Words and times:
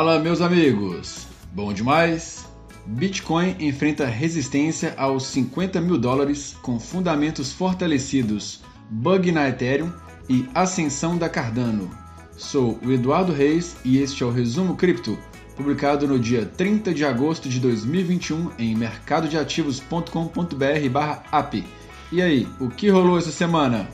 Fala, 0.00 0.18
meus 0.18 0.40
amigos! 0.40 1.26
Bom 1.52 1.74
demais? 1.74 2.46
Bitcoin 2.86 3.54
enfrenta 3.60 4.06
resistência 4.06 4.94
aos 4.96 5.26
50 5.26 5.78
mil 5.78 5.98
dólares 5.98 6.56
com 6.62 6.80
fundamentos 6.80 7.52
fortalecidos, 7.52 8.62
bug 8.88 9.30
na 9.30 9.46
Ethereum 9.46 9.92
e 10.26 10.48
ascensão 10.54 11.18
da 11.18 11.28
Cardano. 11.28 11.90
Sou 12.34 12.78
o 12.82 12.90
Eduardo 12.90 13.30
Reis 13.30 13.76
e 13.84 13.98
este 13.98 14.22
é 14.22 14.26
o 14.26 14.30
Resumo 14.30 14.74
Cripto, 14.74 15.18
publicado 15.54 16.08
no 16.08 16.18
dia 16.18 16.46
30 16.46 16.94
de 16.94 17.04
agosto 17.04 17.46
de 17.46 17.60
2021 17.60 18.52
em 18.58 18.74
mercadodeativos.com.br/app. 18.74 21.64
E 22.10 22.22
aí, 22.22 22.48
o 22.58 22.70
que 22.70 22.88
rolou 22.88 23.18
essa 23.18 23.30
semana? 23.30 23.86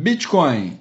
Bitcoin. 0.00 0.78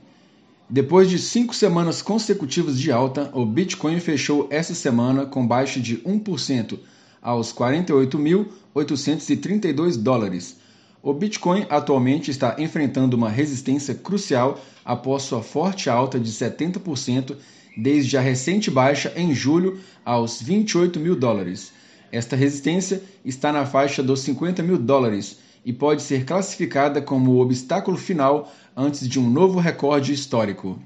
Depois 0.69 1.09
de 1.09 1.17
cinco 1.17 1.55
semanas 1.55 2.03
consecutivas 2.03 2.79
de 2.79 2.91
alta, 2.91 3.31
o 3.33 3.47
Bitcoin 3.47 3.99
fechou 3.99 4.47
essa 4.51 4.75
semana 4.75 5.25
com 5.25 5.47
baixa 5.47 5.79
de 5.79 5.97
1% 6.03 6.77
aos 7.19 7.51
48.832 7.51 9.97
dólares. 9.97 10.57
O 11.01 11.15
Bitcoin 11.15 11.65
atualmente 11.67 12.29
está 12.29 12.57
enfrentando 12.59 13.17
uma 13.17 13.27
resistência 13.27 13.95
crucial 13.95 14.63
após 14.85 15.23
sua 15.23 15.41
forte 15.41 15.89
alta 15.89 16.19
de 16.19 16.31
70% 16.31 17.37
desde 17.75 18.17
a 18.17 18.21
recente 18.21 18.69
baixa 18.69 19.11
em 19.15 19.33
julho 19.33 19.79
aos 20.05 20.39
28 20.39 20.99
mil 20.99 21.15
dólares. 21.15 21.73
Esta 22.11 22.35
resistência 22.35 23.01
está 23.25 23.51
na 23.51 23.65
faixa 23.65 24.03
dos 24.03 24.19
50 24.19 24.61
mil 24.61 24.77
dólares 24.77 25.39
e 25.67 25.73
pode 25.73 26.01
ser 26.01 26.23
classificada 26.23 27.01
como 27.01 27.31
o 27.31 27.41
obstáculo 27.41 27.97
final 27.97 28.49
antes 28.73 29.05
de 29.05 29.19
um 29.19 29.29
novo 29.29 29.59
recorde 29.59 30.13
histórico. 30.13 30.79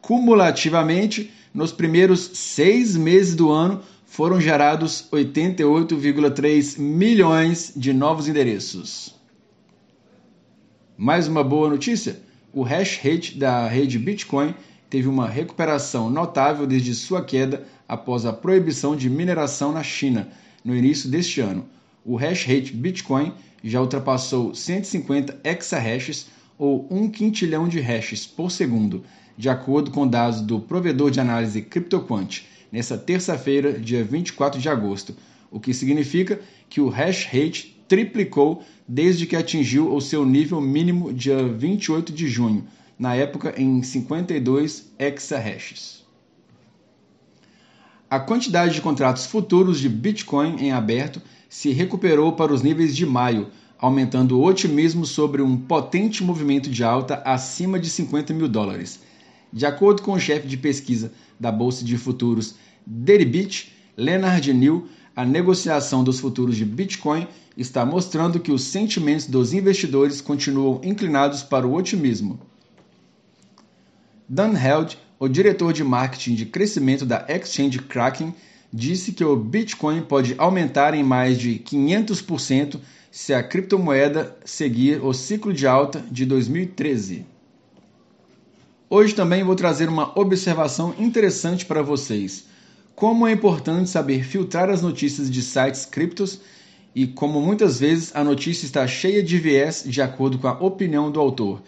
Cumulativamente, 0.01 1.33
nos 1.57 1.73
primeiros 1.73 2.33
seis 2.35 2.95
meses 2.95 3.35
do 3.35 3.51
ano 3.51 3.81
foram 4.05 4.39
gerados 4.39 5.09
88,3 5.11 6.79
milhões 6.79 7.73
de 7.75 7.95
novos 7.95 8.29
endereços. 8.29 9.15
Mais 10.99 11.27
uma 11.27 11.43
boa 11.43 11.71
notícia: 11.71 12.21
o 12.53 12.63
hash 12.63 13.01
rate 13.03 13.39
da 13.39 13.67
rede 13.67 13.99
Bitcoin 13.99 14.55
teve 14.91 15.09
uma 15.09 15.27
recuperação 15.27 16.11
notável 16.11 16.67
desde 16.67 16.95
sua 16.95 17.25
queda 17.25 17.67
após 17.89 18.27
a 18.27 18.35
proibição 18.35 18.95
de 18.95 19.09
mineração 19.09 19.73
na 19.73 19.83
China 19.83 20.29
no 20.63 20.77
início 20.77 21.09
deste 21.09 21.41
ano. 21.41 21.65
O 22.05 22.17
hash 22.17 22.45
rate 22.45 22.71
Bitcoin 22.75 23.33
já 23.65 23.81
ultrapassou 23.81 24.55
150 24.55 25.41
exahashes 25.43 26.27
ou 26.59 26.87
1 26.91 27.11
quintilhão 27.11 27.69
de 27.69 27.81
hashes 27.81 28.27
por 28.27 28.51
segundo, 28.51 29.05
de 29.37 29.49
acordo 29.49 29.91
com 29.91 30.09
dados 30.09 30.41
do 30.41 30.61
provedor 30.61 31.11
de 31.11 31.21
análise 31.21 31.63
CryptoQuant, 31.63 32.43
nesta 32.73 32.97
terça-feira, 32.97 33.73
dia 33.73 34.03
24 34.03 34.61
de 34.61 34.69
agosto, 34.69 35.15
o 35.51 35.61
que 35.61 35.75
significa 35.75 36.41
que 36.69 36.81
o 36.81 36.89
hash 36.89 37.25
rate 37.25 37.77
triplicou 37.87 38.63
desde 38.87 39.27
que 39.27 39.37
atingiu 39.37 39.95
o 39.95 40.01
seu 40.01 40.25
nível 40.25 40.61
mínimo 40.61 41.13
dia 41.13 41.47
28 41.47 42.13
de 42.13 42.29
junho, 42.29 42.67
na 42.99 43.15
época 43.15 43.55
em 43.57 43.83
52 43.83 44.93
exahashes. 44.99 46.05
A 48.09 48.21
quantidade 48.21 48.75
de 48.75 48.81
contratos 48.81 49.27
futuros 49.27 49.81
de 49.81 49.89
Bitcoin 49.89 50.57
em 50.61 50.73
aberto 50.73 51.21
se 51.49 51.71
recuperou 51.73 52.33
para 52.33 52.53
os 52.53 52.63
níveis 52.63 52.95
de 52.97 53.05
maio, 53.05 53.49
aumentando 53.79 54.39
o 54.39 54.45
otimismo 54.45 55.05
sobre 55.05 55.43
um 55.43 55.57
potente 55.57 56.23
movimento 56.23 56.71
de 56.71 56.83
alta 56.83 57.23
acima 57.25 57.79
de 57.79 57.91
50 57.91 58.33
mil 58.33 58.49
dólares. 58.49 59.01
De 59.53 59.67
acordo 59.67 60.03
com 60.03 60.13
o 60.13 60.21
chefe 60.21 60.47
de 60.47 60.57
pesquisa 60.57 61.13
da 61.39 61.53
Bolsa 61.53 61.85
de 61.85 61.97
Futuros 61.97 62.57
Deribit, 62.87 63.73
Leonard 63.97 64.53
New, 64.53 64.89
a 65.15 65.25
negociação 65.25 66.05
dos 66.05 66.21
futuros 66.21 66.57
de 66.57 66.65
Bitcoin 66.65 67.27
está 67.57 67.87
mostrando 67.87 68.39
que 68.39 68.53
os 68.53 68.65
sentimentos 68.65 69.27
dos 69.27 69.55
investidores 69.55 70.21
continuam 70.21 70.81
inclinados 70.85 71.43
para 71.43 71.67
o 71.67 71.75
otimismo. 71.75 72.39
Dan 74.29 74.53
Held, 74.53 74.99
o 75.19 75.29
diretor 75.29 75.73
de 75.73 75.83
marketing 75.83 76.35
de 76.35 76.47
crescimento 76.47 77.07
da 77.07 77.25
exchange 77.29 77.79
Kraken, 77.79 78.35
disse 78.73 79.13
que 79.13 79.25
o 79.25 79.37
Bitcoin 79.37 80.03
pode 80.03 80.35
aumentar 80.37 80.93
em 80.93 81.03
mais 81.03 81.39
de 81.39 81.61
500% 81.61 82.79
se 83.17 83.33
a 83.33 83.43
criptomoeda 83.43 84.37
seguir 84.45 85.03
o 85.03 85.15
ciclo 85.15 85.51
de 85.51 85.67
alta 85.67 86.05
de 86.11 86.27
2013. 86.27 87.25
Hoje 88.91 89.15
também 89.15 89.43
vou 89.43 89.57
trazer 89.57 89.89
uma 89.89 90.13
observação 90.21 90.95
interessante 90.99 91.65
para 91.65 91.81
vocês. 91.81 92.45
Como 92.95 93.27
é 93.27 93.33
importante 93.33 93.89
saber 93.89 94.23
filtrar 94.23 94.69
as 94.69 94.83
notícias 94.83 95.31
de 95.31 95.41
sites 95.41 95.87
criptos 95.87 96.43
e 96.95 97.07
como 97.07 97.41
muitas 97.41 97.81
vezes 97.81 98.15
a 98.15 98.23
notícia 98.23 98.67
está 98.67 98.87
cheia 98.87 99.23
de 99.23 99.39
viés 99.39 99.83
de 99.87 100.03
acordo 100.03 100.39
com 100.39 100.49
a 100.49 100.61
opinião 100.61 101.11
do 101.11 101.19
autor. 101.19 101.63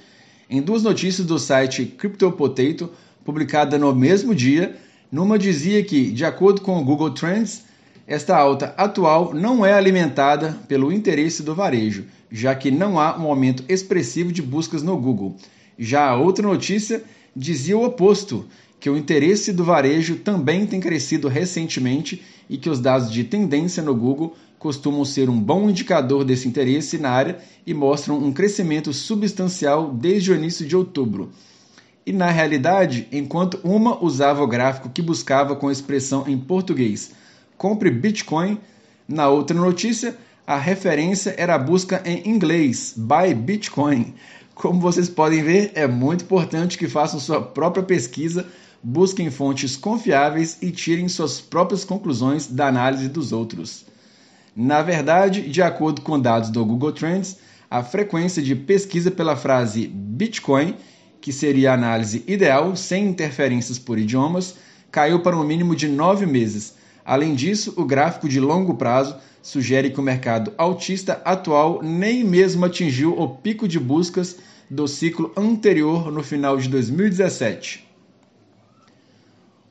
Em 0.50 0.60
duas 0.60 0.82
notícias 0.82 1.26
do 1.26 1.38
site 1.38 1.86
CryptoPotato, 1.86 2.90
publicada 3.24 3.78
no 3.78 3.94
mesmo 3.94 4.34
dia, 4.34 4.76
numa 5.10 5.38
dizia 5.38 5.82
que, 5.82 6.12
de 6.12 6.26
acordo 6.26 6.60
com 6.60 6.78
o 6.78 6.84
Google 6.84 7.12
Trends, 7.12 7.64
esta 8.08 8.34
alta 8.34 8.72
atual 8.74 9.34
não 9.34 9.66
é 9.66 9.74
alimentada 9.74 10.56
pelo 10.66 10.90
interesse 10.90 11.42
do 11.42 11.54
varejo, 11.54 12.06
já 12.32 12.54
que 12.54 12.70
não 12.70 12.98
há 12.98 13.18
um 13.18 13.26
aumento 13.26 13.62
expressivo 13.68 14.32
de 14.32 14.40
buscas 14.40 14.82
no 14.82 14.96
Google. 14.96 15.36
Já 15.78 16.08
a 16.08 16.16
outra 16.16 16.48
notícia 16.48 17.04
dizia 17.36 17.76
o 17.76 17.84
oposto, 17.84 18.46
que 18.80 18.88
o 18.88 18.96
interesse 18.96 19.52
do 19.52 19.62
varejo 19.62 20.16
também 20.16 20.64
tem 20.64 20.80
crescido 20.80 21.28
recentemente 21.28 22.22
e 22.48 22.56
que 22.56 22.70
os 22.70 22.80
dados 22.80 23.12
de 23.12 23.24
tendência 23.24 23.82
no 23.82 23.94
Google 23.94 24.34
costumam 24.58 25.04
ser 25.04 25.28
um 25.28 25.38
bom 25.38 25.68
indicador 25.68 26.24
desse 26.24 26.48
interesse 26.48 26.96
na 26.96 27.10
área 27.10 27.38
e 27.66 27.74
mostram 27.74 28.16
um 28.16 28.32
crescimento 28.32 28.90
substancial 28.90 29.92
desde 29.92 30.32
o 30.32 30.34
início 30.34 30.66
de 30.66 30.74
outubro. 30.74 31.30
E 32.06 32.12
na 32.14 32.30
realidade, 32.30 33.06
enquanto 33.12 33.60
uma 33.62 34.02
usava 34.02 34.42
o 34.42 34.46
gráfico 34.46 34.88
que 34.88 35.02
buscava 35.02 35.54
com 35.54 35.70
expressão 35.70 36.24
em 36.26 36.38
português 36.38 37.12
compre 37.58 37.90
Bitcoin, 37.90 38.58
na 39.06 39.28
outra 39.28 39.58
notícia 39.58 40.16
a 40.46 40.56
referência 40.56 41.34
era 41.36 41.56
a 41.56 41.58
busca 41.58 42.00
em 42.06 42.26
inglês 42.26 42.94
buy 42.96 43.34
Bitcoin. 43.34 44.14
Como 44.54 44.80
vocês 44.80 45.10
podem 45.10 45.42
ver, 45.42 45.72
é 45.74 45.86
muito 45.86 46.24
importante 46.24 46.78
que 46.78 46.88
façam 46.88 47.20
sua 47.20 47.42
própria 47.42 47.82
pesquisa, 47.82 48.46
busquem 48.82 49.30
fontes 49.30 49.76
confiáveis 49.76 50.56
e 50.62 50.70
tirem 50.70 51.06
suas 51.06 51.38
próprias 51.38 51.84
conclusões 51.84 52.46
da 52.46 52.68
análise 52.68 53.08
dos 53.08 53.30
outros. 53.30 53.84
Na 54.56 54.80
verdade, 54.80 55.50
de 55.50 55.60
acordo 55.60 56.00
com 56.00 56.18
dados 56.18 56.48
do 56.48 56.64
Google 56.64 56.92
Trends, 56.92 57.36
a 57.70 57.82
frequência 57.82 58.42
de 58.42 58.56
pesquisa 58.56 59.10
pela 59.10 59.36
frase 59.36 59.86
Bitcoin, 59.86 60.74
que 61.20 61.32
seria 61.32 61.72
a 61.72 61.74
análise 61.74 62.24
ideal 62.26 62.74
sem 62.74 63.06
interferências 63.06 63.78
por 63.78 63.98
idiomas, 63.98 64.54
caiu 64.90 65.20
para 65.20 65.36
um 65.36 65.44
mínimo 65.44 65.76
de 65.76 65.88
nove 65.88 66.24
meses. 66.24 66.78
Além 67.08 67.34
disso, 67.34 67.72
o 67.74 67.86
gráfico 67.86 68.28
de 68.28 68.38
longo 68.38 68.74
prazo 68.74 69.16
sugere 69.40 69.88
que 69.88 69.98
o 69.98 70.02
mercado 70.02 70.52
autista 70.58 71.22
atual 71.24 71.80
nem 71.82 72.22
mesmo 72.22 72.66
atingiu 72.66 73.18
o 73.18 73.26
pico 73.30 73.66
de 73.66 73.80
buscas 73.80 74.36
do 74.68 74.86
ciclo 74.86 75.32
anterior 75.34 76.12
no 76.12 76.22
final 76.22 76.58
de 76.58 76.68
2017. 76.68 77.88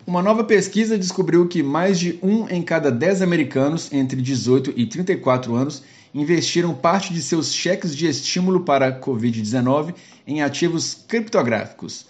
Uma 0.07 0.24
nova 0.24 0.44
pesquisa 0.44 0.98
descobriu 0.98 1.48
que 1.48 1.62
mais 1.62 2.00
de 2.00 2.18
um 2.24 2.50
em 2.50 2.63
cada 2.63 2.89
dez 2.89 3.22
americanos 3.22 3.94
entre 3.94 4.19
18 4.19 4.74
e 4.75 4.88
34 4.88 5.56
anos 5.56 5.84
investiram 6.16 6.74
parte 6.74 7.13
de 7.13 7.22
seus 7.22 7.54
cheques 7.54 7.95
de 7.95 8.07
estímulo 8.07 8.62
para 8.62 8.88
a 8.88 9.00
Covid-19 9.00 9.94
em 10.25 10.42
ativos 10.42 11.06
criptográficos. 11.07 12.07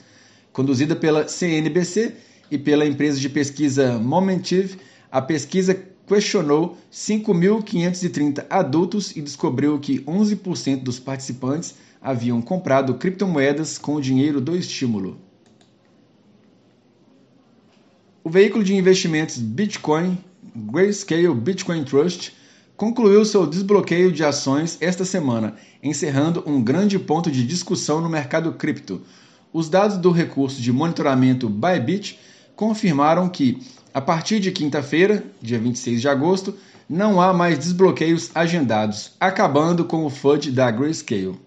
Conduzida 0.53 0.95
pela 0.95 1.27
CNBC 1.27 2.13
e 2.49 2.57
pela 2.57 2.85
empresa 2.85 3.19
de 3.19 3.27
pesquisa 3.27 3.99
Momentive, 3.99 4.86
a 5.11 5.21
pesquisa 5.21 5.73
questionou 6.05 6.77
5.530 6.91 8.45
adultos 8.49 9.15
e 9.15 9.21
descobriu 9.21 9.79
que 9.79 9.99
11% 9.99 10.83
dos 10.83 10.99
participantes 10.99 11.75
haviam 12.01 12.41
comprado 12.41 12.95
criptomoedas 12.95 13.77
com 13.77 13.95
o 13.95 14.01
dinheiro 14.01 14.39
do 14.39 14.55
estímulo. 14.55 15.17
O 18.23 18.29
veículo 18.29 18.63
de 18.63 18.75
investimentos 18.75 19.37
Bitcoin, 19.37 20.17
Grayscale 20.55 21.33
Bitcoin 21.33 21.83
Trust, 21.83 22.33
concluiu 22.75 23.25
seu 23.25 23.47
desbloqueio 23.47 24.11
de 24.11 24.23
ações 24.23 24.77
esta 24.79 25.03
semana, 25.03 25.55
encerrando 25.81 26.43
um 26.45 26.61
grande 26.61 26.99
ponto 26.99 27.31
de 27.31 27.45
discussão 27.45 28.01
no 28.01 28.09
mercado 28.09 28.53
cripto. 28.53 29.01
Os 29.51 29.69
dados 29.69 29.97
do 29.97 30.11
recurso 30.11 30.61
de 30.61 30.71
monitoramento 30.71 31.49
Bybit 31.49 32.19
confirmaram 32.55 33.29
que, 33.29 33.59
a 33.97 34.01
partir 34.01 34.39
de 34.39 34.51
quinta-feira, 34.51 35.23
dia 35.41 35.57
26 35.57 36.01
de 36.01 36.07
agosto, 36.07 36.55
não 36.87 37.19
há 37.19 37.33
mais 37.33 37.57
desbloqueios 37.57 38.29
agendados, 38.35 39.13
acabando 39.19 39.85
com 39.85 40.05
o 40.05 40.09
FUD 40.11 40.51
da 40.51 40.69
Grayscale. 40.69 41.39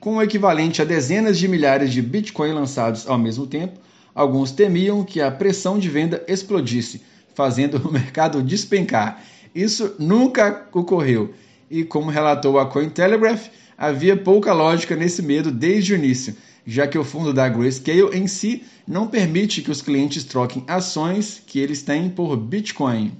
Com 0.00 0.16
o 0.16 0.22
equivalente 0.22 0.82
a 0.82 0.84
dezenas 0.84 1.38
de 1.38 1.46
milhares 1.46 1.92
de 1.92 2.02
Bitcoin 2.02 2.52
lançados 2.54 3.08
ao 3.08 3.16
mesmo 3.16 3.46
tempo, 3.46 3.78
Alguns 4.12 4.50
temiam 4.50 5.04
que 5.04 5.20
a 5.20 5.30
pressão 5.30 5.78
de 5.78 5.88
venda 5.88 6.22
explodisse, 6.26 7.02
fazendo 7.34 7.76
o 7.78 7.90
mercado 7.92 8.42
despencar. 8.42 9.22
Isso 9.54 9.94
nunca 9.98 10.66
ocorreu. 10.72 11.32
E 11.70 11.84
como 11.84 12.10
relatou 12.10 12.58
a 12.58 12.66
Cointelegraph, 12.66 13.46
havia 13.78 14.16
pouca 14.16 14.52
lógica 14.52 14.96
nesse 14.96 15.22
medo 15.22 15.50
desde 15.52 15.92
o 15.92 15.96
início, 15.96 16.34
já 16.66 16.86
que 16.86 16.98
o 16.98 17.04
fundo 17.04 17.32
da 17.32 17.48
Grayscale 17.48 18.16
em 18.16 18.26
si 18.26 18.64
não 18.86 19.06
permite 19.06 19.62
que 19.62 19.70
os 19.70 19.82
clientes 19.82 20.24
troquem 20.24 20.64
ações 20.66 21.42
que 21.46 21.58
eles 21.58 21.82
têm 21.82 22.10
por 22.10 22.36
Bitcoin. 22.36 23.12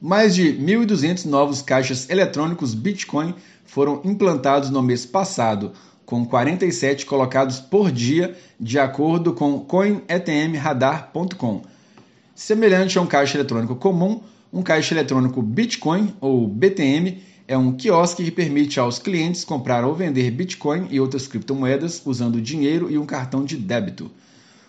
Mais 0.00 0.34
de 0.34 0.54
1.200 0.54 1.24
novos 1.24 1.60
caixas 1.60 2.08
eletrônicos 2.08 2.74
Bitcoin 2.74 3.34
foram 3.64 4.00
implantados 4.04 4.70
no 4.70 4.82
mês 4.82 5.04
passado, 5.04 5.72
com 6.06 6.24
47 6.24 7.04
colocados 7.04 7.60
por 7.60 7.90
dia, 7.90 8.34
de 8.58 8.78
acordo 8.78 9.34
com 9.34 9.60
coinetmradar.com. 9.60 11.62
Semelhante 12.34 12.96
a 12.96 13.02
um 13.02 13.06
caixa 13.06 13.36
eletrônico 13.36 13.76
comum, 13.76 14.22
um 14.52 14.62
caixa 14.62 14.94
eletrônico 14.94 15.42
Bitcoin 15.42 16.14
ou 16.20 16.46
BTM 16.46 17.27
é 17.48 17.58
um 17.58 17.72
quiosque 17.72 18.24
que 18.24 18.30
permite 18.30 18.78
aos 18.78 19.00
clientes 19.00 19.44
comprar 19.44 19.84
ou 19.84 19.94
vender 19.94 20.30
Bitcoin 20.30 20.86
e 20.90 21.00
outras 21.00 21.26
criptomoedas 21.26 22.00
usando 22.04 22.40
dinheiro 22.40 22.88
e 22.88 22.96
um 22.96 23.06
cartão 23.06 23.44
de 23.44 23.56
débito. 23.56 24.08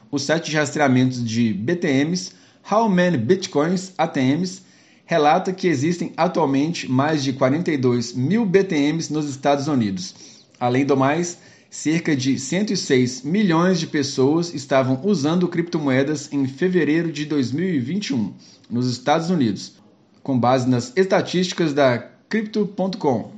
O 0.09 0.17
site 0.17 0.49
de 0.49 0.57
rastreamento 0.57 1.21
de 1.21 1.53
BTMs, 1.53 2.31
How 2.71 2.89
Many 2.89 3.17
Bitcoins 3.17 3.93
ATMs, 3.97 4.63
relata 5.05 5.53
que 5.53 5.67
existem 5.67 6.13
atualmente 6.17 6.89
mais 6.89 7.23
de 7.23 7.33
42 7.33 8.13
mil 8.13 8.45
BTMs 8.45 9.13
nos 9.13 9.29
Estados 9.29 9.67
Unidos 9.67 10.39
Além 10.59 10.85
do 10.85 10.97
mais, 10.97 11.37
cerca 11.69 12.13
de 12.15 12.37
106 12.37 13.21
milhões 13.21 13.79
de 13.79 13.87
pessoas 13.87 14.53
estavam 14.53 14.99
usando 15.03 15.47
criptomoedas 15.47 16.31
em 16.33 16.45
fevereiro 16.45 17.11
de 17.11 17.25
2021 17.25 18.33
nos 18.69 18.91
Estados 18.91 19.29
Unidos, 19.29 19.73
com 20.21 20.37
base 20.37 20.67
nas 20.67 20.91
estatísticas 20.97 21.73
da 21.73 22.09
Crypto.com. 22.29 23.31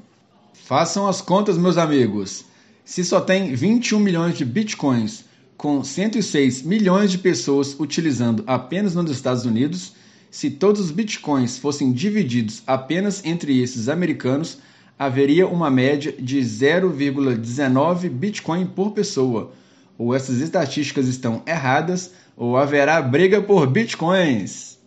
Façam 0.53 1.07
as 1.07 1.21
contas, 1.21 1.57
meus 1.57 1.77
amigos. 1.77 2.43
Se 2.83 3.05
só 3.05 3.21
tem 3.21 3.55
21 3.55 3.97
milhões 3.97 4.37
de 4.37 4.43
bitcoins, 4.43 5.23
com 5.55 5.81
106 5.81 6.63
milhões 6.63 7.09
de 7.09 7.17
pessoas 7.17 7.73
utilizando 7.79 8.43
apenas 8.45 8.93
nos 8.93 9.09
Estados 9.09 9.45
Unidos, 9.45 9.93
se 10.29 10.49
todos 10.49 10.81
os 10.81 10.91
bitcoins 10.91 11.57
fossem 11.57 11.93
divididos 11.93 12.63
apenas 12.67 13.23
entre 13.23 13.61
esses 13.61 13.87
americanos, 13.87 14.57
haveria 14.99 15.47
uma 15.47 15.71
média 15.71 16.13
de 16.19 16.41
0,19 16.41 18.09
Bitcoin 18.09 18.65
por 18.65 18.91
pessoa. 18.91 19.53
Ou 19.97 20.13
essas 20.13 20.41
estatísticas 20.41 21.07
estão 21.07 21.41
erradas, 21.45 22.11
ou 22.35 22.57
haverá 22.57 23.01
briga 23.01 23.41
por 23.41 23.67
Bitcoins. 23.67 24.77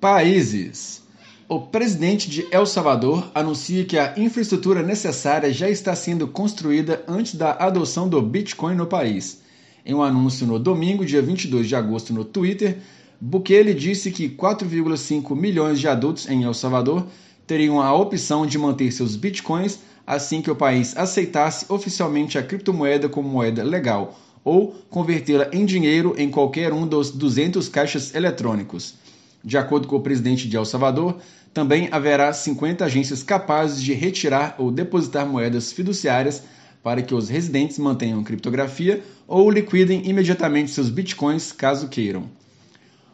Países. 0.00 1.02
O 1.46 1.60
presidente 1.60 2.30
de 2.30 2.46
El 2.50 2.64
Salvador 2.64 3.30
anuncia 3.34 3.84
que 3.84 3.98
a 3.98 4.18
infraestrutura 4.18 4.82
necessária 4.82 5.52
já 5.52 5.68
está 5.68 5.94
sendo 5.94 6.26
construída 6.26 7.04
antes 7.06 7.34
da 7.34 7.52
adoção 7.52 8.08
do 8.08 8.22
Bitcoin 8.22 8.76
no 8.76 8.86
país. 8.86 9.42
Em 9.84 9.92
um 9.92 10.02
anúncio 10.02 10.46
no 10.46 10.58
domingo, 10.58 11.04
dia 11.04 11.20
22 11.20 11.68
de 11.68 11.76
agosto, 11.76 12.14
no 12.14 12.24
Twitter, 12.24 12.78
Bukele 13.20 13.74
disse 13.74 14.10
que 14.10 14.30
4,5 14.30 15.36
milhões 15.36 15.78
de 15.78 15.86
adultos 15.86 16.26
em 16.30 16.44
El 16.44 16.54
Salvador 16.54 17.06
teriam 17.46 17.78
a 17.78 17.92
opção 17.92 18.46
de 18.46 18.56
manter 18.56 18.90
seus 18.92 19.16
bitcoins 19.16 19.80
assim 20.06 20.40
que 20.40 20.50
o 20.50 20.56
país 20.56 20.96
aceitasse 20.96 21.66
oficialmente 21.68 22.38
a 22.38 22.42
criptomoeda 22.42 23.06
como 23.06 23.28
moeda 23.28 23.62
legal 23.62 24.18
ou 24.42 24.74
convertê-la 24.88 25.50
em 25.52 25.66
dinheiro 25.66 26.14
em 26.16 26.30
qualquer 26.30 26.72
um 26.72 26.86
dos 26.86 27.10
200 27.10 27.68
caixas 27.68 28.14
eletrônicos. 28.14 28.94
De 29.42 29.56
acordo 29.56 29.88
com 29.88 29.96
o 29.96 30.02
presidente 30.02 30.48
de 30.48 30.56
El 30.56 30.64
Salvador, 30.64 31.18
também 31.52 31.88
haverá 31.90 32.32
50 32.32 32.84
agências 32.84 33.22
capazes 33.22 33.82
de 33.82 33.92
retirar 33.92 34.54
ou 34.58 34.70
depositar 34.70 35.26
moedas 35.26 35.72
fiduciárias 35.72 36.42
para 36.82 37.02
que 37.02 37.14
os 37.14 37.28
residentes 37.28 37.78
mantenham 37.78 38.22
criptografia 38.22 39.02
ou 39.26 39.50
liquidem 39.50 40.08
imediatamente 40.08 40.70
seus 40.70 40.88
bitcoins 40.88 41.52
caso 41.52 41.88
queiram. 41.88 42.30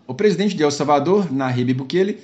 O 0.07 0.15
presidente 0.15 0.55
de 0.55 0.63
El 0.63 0.71
Salvador, 0.71 1.33
Nayib 1.33 1.75
Bukele, 1.75 2.21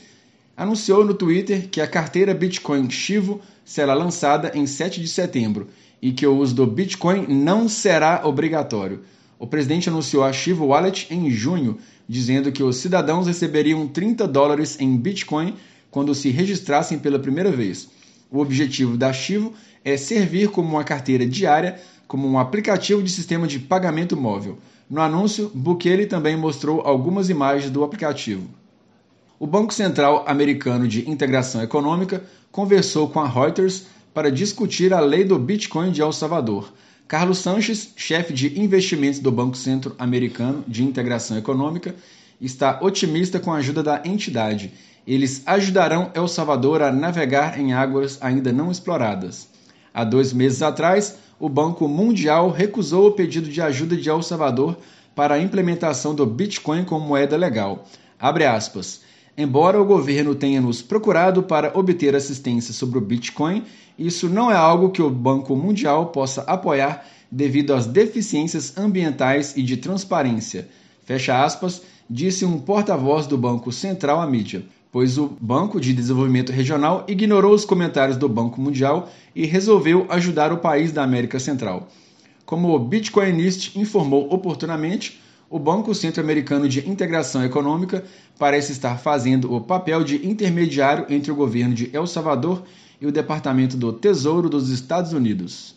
anunciou 0.57 1.05
no 1.05 1.15
Twitter 1.15 1.69
que 1.69 1.81
a 1.81 1.87
carteira 1.87 2.35
Bitcoin 2.35 2.89
Chivo 2.91 3.41
será 3.65 3.95
lançada 3.95 4.53
em 4.55 4.67
7 4.67 5.01
de 5.01 5.09
setembro 5.09 5.69
e 6.01 6.13
que 6.13 6.27
o 6.27 6.37
uso 6.37 6.55
do 6.55 6.67
Bitcoin 6.67 7.27
não 7.29 7.69
será 7.69 8.23
obrigatório. 8.25 9.01
O 9.43 9.47
presidente 9.49 9.89
anunciou 9.89 10.23
a 10.23 10.33
Chivo 10.33 10.67
Wallet 10.67 11.09
em 11.11 11.29
junho, 11.29 11.77
dizendo 12.09 12.53
que 12.53 12.63
os 12.63 12.77
cidadãos 12.77 13.27
receberiam 13.27 13.89
30 13.89 14.29
dólares 14.29 14.79
em 14.79 14.97
Bitcoin 14.97 15.57
quando 15.91 16.15
se 16.15 16.31
registrassem 16.31 16.97
pela 16.97 17.19
primeira 17.19 17.51
vez. 17.51 17.89
O 18.31 18.39
objetivo 18.39 18.97
da 18.97 19.13
Chivo 19.13 19.53
é 19.85 19.97
servir 19.97 20.51
como 20.51 20.69
uma 20.69 20.85
carteira 20.85 21.27
diária, 21.27 21.81
como 22.07 22.29
um 22.29 22.39
aplicativo 22.39 23.03
de 23.03 23.11
sistema 23.11 23.49
de 23.49 23.59
pagamento 23.59 24.17
móvel. 24.17 24.59
No 24.89 25.01
anúncio, 25.01 25.51
Bukele 25.53 26.07
também 26.07 26.37
mostrou 26.37 26.81
algumas 26.83 27.29
imagens 27.29 27.69
do 27.69 27.83
aplicativo. 27.83 28.47
O 29.41 29.47
Banco 29.47 29.75
Central 29.75 30.25
Americano 30.29 30.87
de 30.87 31.11
Integração 31.11 31.61
Econômica 31.65 32.23
conversou 32.53 33.09
com 33.09 33.19
a 33.19 33.27
Reuters 33.27 33.87
para 34.15 34.31
discutir 34.31 34.95
a 34.95 35.01
lei 35.01 35.25
do 35.25 35.37
Bitcoin 35.37 35.91
de 35.91 36.01
El 36.01 36.13
Salvador. 36.13 36.73
Carlos 37.13 37.41
Sanches, 37.41 37.93
chefe 37.95 38.33
de 38.33 38.59
investimentos 38.59 39.21
do 39.21 39.31
Banco 39.31 39.55
Centro-Americano 39.55 40.65
de 40.67 40.83
Integração 40.83 41.37
Econômica, 41.37 41.95
está 42.41 42.79
otimista 42.81 43.39
com 43.39 43.53
a 43.53 43.59
ajuda 43.59 43.83
da 43.83 44.01
entidade. 44.03 44.73
Eles 45.07 45.43
ajudarão 45.45 46.11
El 46.15 46.27
Salvador 46.27 46.81
a 46.81 46.91
navegar 46.91 47.61
em 47.61 47.75
águas 47.75 48.17
ainda 48.23 48.51
não 48.51 48.71
exploradas. 48.71 49.47
Há 49.93 50.05
dois 50.05 50.33
meses 50.33 50.63
atrás, 50.63 51.19
o 51.39 51.51
Banco 51.51 51.87
Mundial 51.87 52.51
recusou 52.51 53.09
o 53.09 53.13
pedido 53.13 53.51
de 53.51 53.61
ajuda 53.61 53.95
de 53.95 54.09
El 54.09 54.23
Salvador 54.23 54.79
para 55.15 55.35
a 55.35 55.39
implementação 55.39 56.15
do 56.15 56.25
Bitcoin 56.25 56.83
como 56.83 57.07
moeda 57.07 57.37
legal. 57.37 57.87
Abre 58.19 58.47
aspas. 58.47 59.03
Embora 59.37 59.79
o 59.79 59.85
governo 59.85 60.35
tenha 60.35 60.63
nos 60.63 60.81
procurado 60.81 61.43
para 61.43 61.79
obter 61.79 62.17
assistência 62.17 62.73
sobre 62.73 62.97
o 62.97 63.03
Bitcoin, 63.03 63.65
isso 63.99 64.29
não 64.29 64.51
é 64.51 64.55
algo 64.55 64.91
que 64.91 65.03
o 65.03 65.11
Banco 65.11 65.55
Mundial 65.57 66.07
possa 66.07 66.43
apoiar 66.43 67.05
devido 67.31 67.73
às 67.73 67.87
deficiências 67.87 68.77
ambientais 68.77 69.57
e 69.57 69.63
de 69.63 69.77
transparência. 69.77 70.69
Fecha 71.05 71.43
aspas, 71.43 71.83
disse 72.09 72.45
um 72.45 72.59
porta-voz 72.59 73.27
do 73.27 73.39
Banco 73.39 73.73
Central 73.73 74.21
à 74.21 74.27
mídia, 74.27 74.65
pois 74.93 75.17
o 75.17 75.33
Banco 75.41 75.81
de 75.81 75.95
Desenvolvimento 75.95 76.53
Regional 76.53 77.05
ignorou 77.09 77.55
os 77.55 77.65
comentários 77.65 78.17
do 78.19 78.29
Banco 78.29 78.61
Mundial 78.61 79.09
e 79.35 79.47
resolveu 79.47 80.07
ajudar 80.11 80.53
o 80.53 80.59
país 80.59 80.93
da 80.93 81.03
América 81.03 81.41
Central. 81.41 81.89
Como 82.45 82.75
o 82.75 82.79
Bitcoinist 82.79 83.79
informou 83.79 84.33
oportunamente, 84.33 85.21
o 85.49 85.59
Banco 85.59 85.95
Centro-Americano 85.95 86.69
de 86.69 86.87
Integração 86.89 87.45
Econômica 87.45 88.05
parece 88.39 88.73
estar 88.73 88.99
fazendo 88.99 89.55
o 89.55 89.61
papel 89.61 90.05
de 90.05 90.27
intermediário 90.27 91.07
entre 91.09 91.31
o 91.31 91.35
governo 91.35 91.75
de 91.75 91.91
El 91.93 92.07
Salvador 92.07 92.63
e 93.03 93.07
o 93.07 93.11
Departamento 93.11 93.77
do 93.77 93.93
Tesouro 93.93 94.49
dos 94.49 94.71
Estados 94.71 95.13
Unidos. 95.13 95.75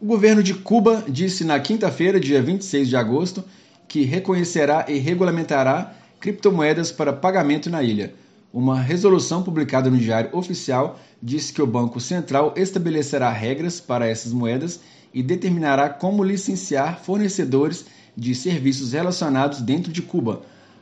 O 0.00 0.06
governo 0.06 0.42
de 0.42 0.54
Cuba 0.54 1.04
disse 1.06 1.44
na 1.44 1.60
quinta-feira, 1.60 2.18
dia 2.18 2.40
26 2.40 2.88
de 2.88 2.96
agosto, 2.96 3.44
que 3.86 4.04
reconhecerá 4.04 4.86
e 4.88 4.96
regulamentará 4.96 5.94
criptomoedas 6.18 6.90
para 6.90 7.12
pagamento 7.12 7.68
na 7.68 7.82
ilha. 7.82 8.14
Uma 8.54 8.80
resolução 8.80 9.42
publicada 9.42 9.90
no 9.90 9.98
Diário 9.98 10.34
Oficial 10.34 10.98
diz 11.22 11.50
que 11.50 11.60
o 11.60 11.66
Banco 11.66 12.00
Central 12.00 12.54
estabelecerá 12.56 13.30
regras 13.30 13.78
para 13.78 14.08
essas 14.08 14.32
moedas 14.32 14.80
e 15.12 15.22
determinará 15.22 15.90
como 15.90 16.24
licenciar 16.24 17.00
fornecedores 17.02 17.84
de 18.16 18.34
serviços 18.34 18.92
relacionados 18.92 19.60
dentro 19.60 19.92
de 19.92 20.00
Cuba. 20.00 20.40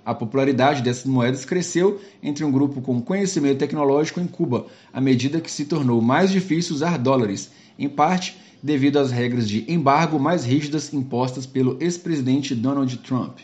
A 0.09 0.15
popularidade 0.15 0.81
dessas 0.81 1.05
moedas 1.05 1.45
cresceu 1.45 2.01
entre 2.23 2.43
um 2.43 2.51
grupo 2.51 2.81
com 2.81 2.99
conhecimento 2.99 3.59
tecnológico 3.59 4.19
em 4.19 4.27
Cuba, 4.27 4.67
à 4.91 5.03
medida 5.03 5.39
que 5.39 5.51
se 5.51 5.67
tornou 5.67 6.01
mais 6.01 6.31
difícil 6.31 6.75
usar 6.75 6.97
dólares, 6.97 7.51
em 7.79 7.91
parte 7.91 8.39
devido 8.63 8.99
às 8.99 9.11
regras 9.11 9.47
de 9.47 9.71
embargo 9.71 10.19
mais 10.19 10.47
rígidas 10.47 10.95
impostas 10.95 11.45
pelo 11.45 11.77
ex-presidente 11.79 12.55
Donald 12.55 12.97
Trump. 13.01 13.41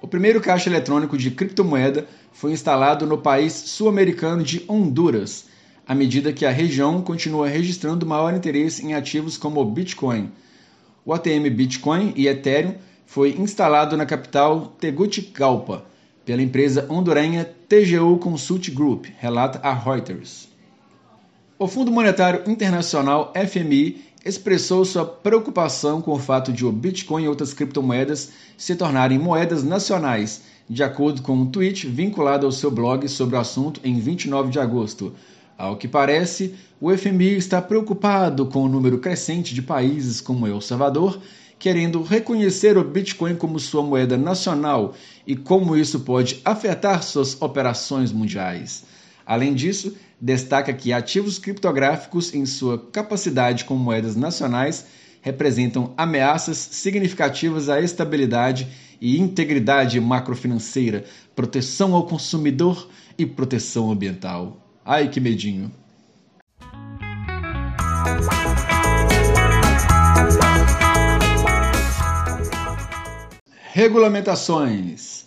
O 0.00 0.06
primeiro 0.06 0.40
caixa 0.40 0.70
eletrônico 0.70 1.18
de 1.18 1.32
criptomoeda 1.32 2.06
foi 2.30 2.52
instalado 2.52 3.04
no 3.04 3.18
país 3.18 3.52
sul-americano 3.52 4.44
de 4.44 4.64
Honduras, 4.68 5.46
à 5.84 5.92
medida 5.92 6.32
que 6.32 6.46
a 6.46 6.52
região 6.52 7.02
continua 7.02 7.48
registrando 7.48 8.06
maior 8.06 8.32
interesse 8.32 8.86
em 8.86 8.94
ativos 8.94 9.36
como 9.36 9.60
o 9.60 9.64
Bitcoin. 9.64 10.30
O 11.04 11.12
ATM 11.12 11.50
Bitcoin 11.50 12.12
e 12.14 12.28
Ethereum 12.28 12.76
foi 13.12 13.36
instalado 13.38 13.94
na 13.94 14.06
capital 14.06 14.74
Tegucigalpa 14.80 15.84
pela 16.24 16.40
empresa 16.40 16.86
hondurenha 16.88 17.44
TGU 17.68 18.16
Consult 18.16 18.70
Group, 18.70 19.04
relata 19.18 19.60
a 19.62 19.74
Reuters. 19.74 20.48
O 21.58 21.68
Fundo 21.68 21.92
Monetário 21.92 22.50
Internacional 22.50 23.30
FMI 23.36 24.02
expressou 24.24 24.82
sua 24.86 25.04
preocupação 25.04 26.00
com 26.00 26.12
o 26.12 26.18
fato 26.18 26.54
de 26.54 26.64
o 26.64 26.72
Bitcoin 26.72 27.24
e 27.24 27.28
outras 27.28 27.52
criptomoedas 27.52 28.32
se 28.56 28.74
tornarem 28.74 29.18
moedas 29.18 29.62
nacionais, 29.62 30.44
de 30.66 30.82
acordo 30.82 31.20
com 31.20 31.34
um 31.34 31.50
tweet 31.50 31.86
vinculado 31.86 32.46
ao 32.46 32.52
seu 32.52 32.70
blog 32.70 33.06
sobre 33.10 33.36
o 33.36 33.40
assunto 33.40 33.78
em 33.84 34.00
29 34.00 34.48
de 34.48 34.58
agosto. 34.58 35.12
Ao 35.58 35.76
que 35.76 35.86
parece, 35.86 36.54
o 36.80 36.90
FMI 36.90 37.36
está 37.36 37.60
preocupado 37.60 38.46
com 38.46 38.62
o 38.62 38.68
número 38.68 38.96
crescente 38.96 39.54
de 39.54 39.60
países 39.60 40.18
como 40.18 40.46
El 40.46 40.62
Salvador 40.62 41.20
querendo 41.62 42.02
reconhecer 42.02 42.76
o 42.76 42.82
Bitcoin 42.82 43.36
como 43.36 43.60
sua 43.60 43.84
moeda 43.84 44.18
nacional 44.18 44.96
e 45.24 45.36
como 45.36 45.76
isso 45.76 46.00
pode 46.00 46.40
afetar 46.44 47.04
suas 47.04 47.40
operações 47.40 48.10
mundiais. 48.10 48.82
Além 49.24 49.54
disso, 49.54 49.96
destaca 50.20 50.72
que 50.72 50.92
ativos 50.92 51.38
criptográficos 51.38 52.34
em 52.34 52.44
sua 52.46 52.76
capacidade 52.90 53.64
como 53.64 53.78
moedas 53.78 54.16
nacionais 54.16 54.86
representam 55.20 55.94
ameaças 55.96 56.58
significativas 56.58 57.68
à 57.68 57.80
estabilidade 57.80 58.66
e 59.00 59.20
integridade 59.20 60.00
macrofinanceira, 60.00 61.04
proteção 61.32 61.94
ao 61.94 62.08
consumidor 62.08 62.88
e 63.16 63.24
proteção 63.24 63.92
ambiental. 63.92 64.60
Ai 64.84 65.08
que 65.08 65.20
medinho. 65.20 65.70
Regulamentações. 73.74 75.24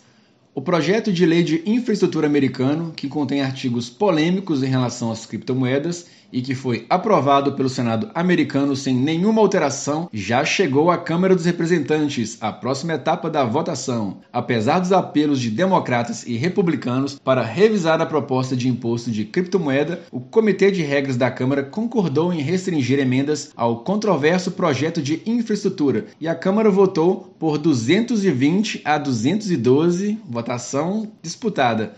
O 0.53 0.61
projeto 0.61 1.11
de 1.11 1.25
lei 1.25 1.41
de 1.41 1.63
infraestrutura 1.65 2.27
americano, 2.27 2.93
que 2.95 3.07
contém 3.07 3.41
artigos 3.41 3.89
polêmicos 3.89 4.61
em 4.61 4.67
relação 4.67 5.11
às 5.11 5.25
criptomoedas, 5.25 6.05
e 6.31 6.41
que 6.41 6.55
foi 6.55 6.85
aprovado 6.89 7.53
pelo 7.53 7.69
Senado 7.69 8.09
americano 8.13 8.75
sem 8.75 8.95
nenhuma 8.95 9.41
alteração, 9.41 10.09
já 10.11 10.43
chegou 10.43 10.91
à 10.91 10.97
Câmara 10.97 11.35
dos 11.35 11.45
Representantes, 11.45 12.37
a 12.41 12.51
próxima 12.51 12.93
etapa 12.93 13.29
da 13.29 13.43
votação. 13.43 14.17
Apesar 14.31 14.79
dos 14.79 14.91
apelos 14.91 15.39
de 15.39 15.49
democratas 15.49 16.25
e 16.25 16.35
republicanos 16.35 17.19
para 17.19 17.43
revisar 17.43 18.01
a 18.01 18.05
proposta 18.05 18.55
de 18.55 18.67
imposto 18.67 19.11
de 19.11 19.25
criptomoeda, 19.25 20.01
o 20.11 20.19
Comitê 20.19 20.71
de 20.71 20.81
Regras 20.81 21.17
da 21.17 21.31
Câmara 21.31 21.63
concordou 21.63 22.33
em 22.33 22.41
restringir 22.41 22.99
emendas 22.99 23.51
ao 23.55 23.83
controverso 23.83 24.51
projeto 24.51 25.01
de 25.01 25.21
infraestrutura 25.25 26.05
e 26.19 26.27
a 26.27 26.35
Câmara 26.35 26.69
votou 26.69 27.35
por 27.39 27.57
220 27.57 28.81
a 28.83 28.97
212, 28.97 30.19
votação 30.27 31.11
disputada 31.21 31.93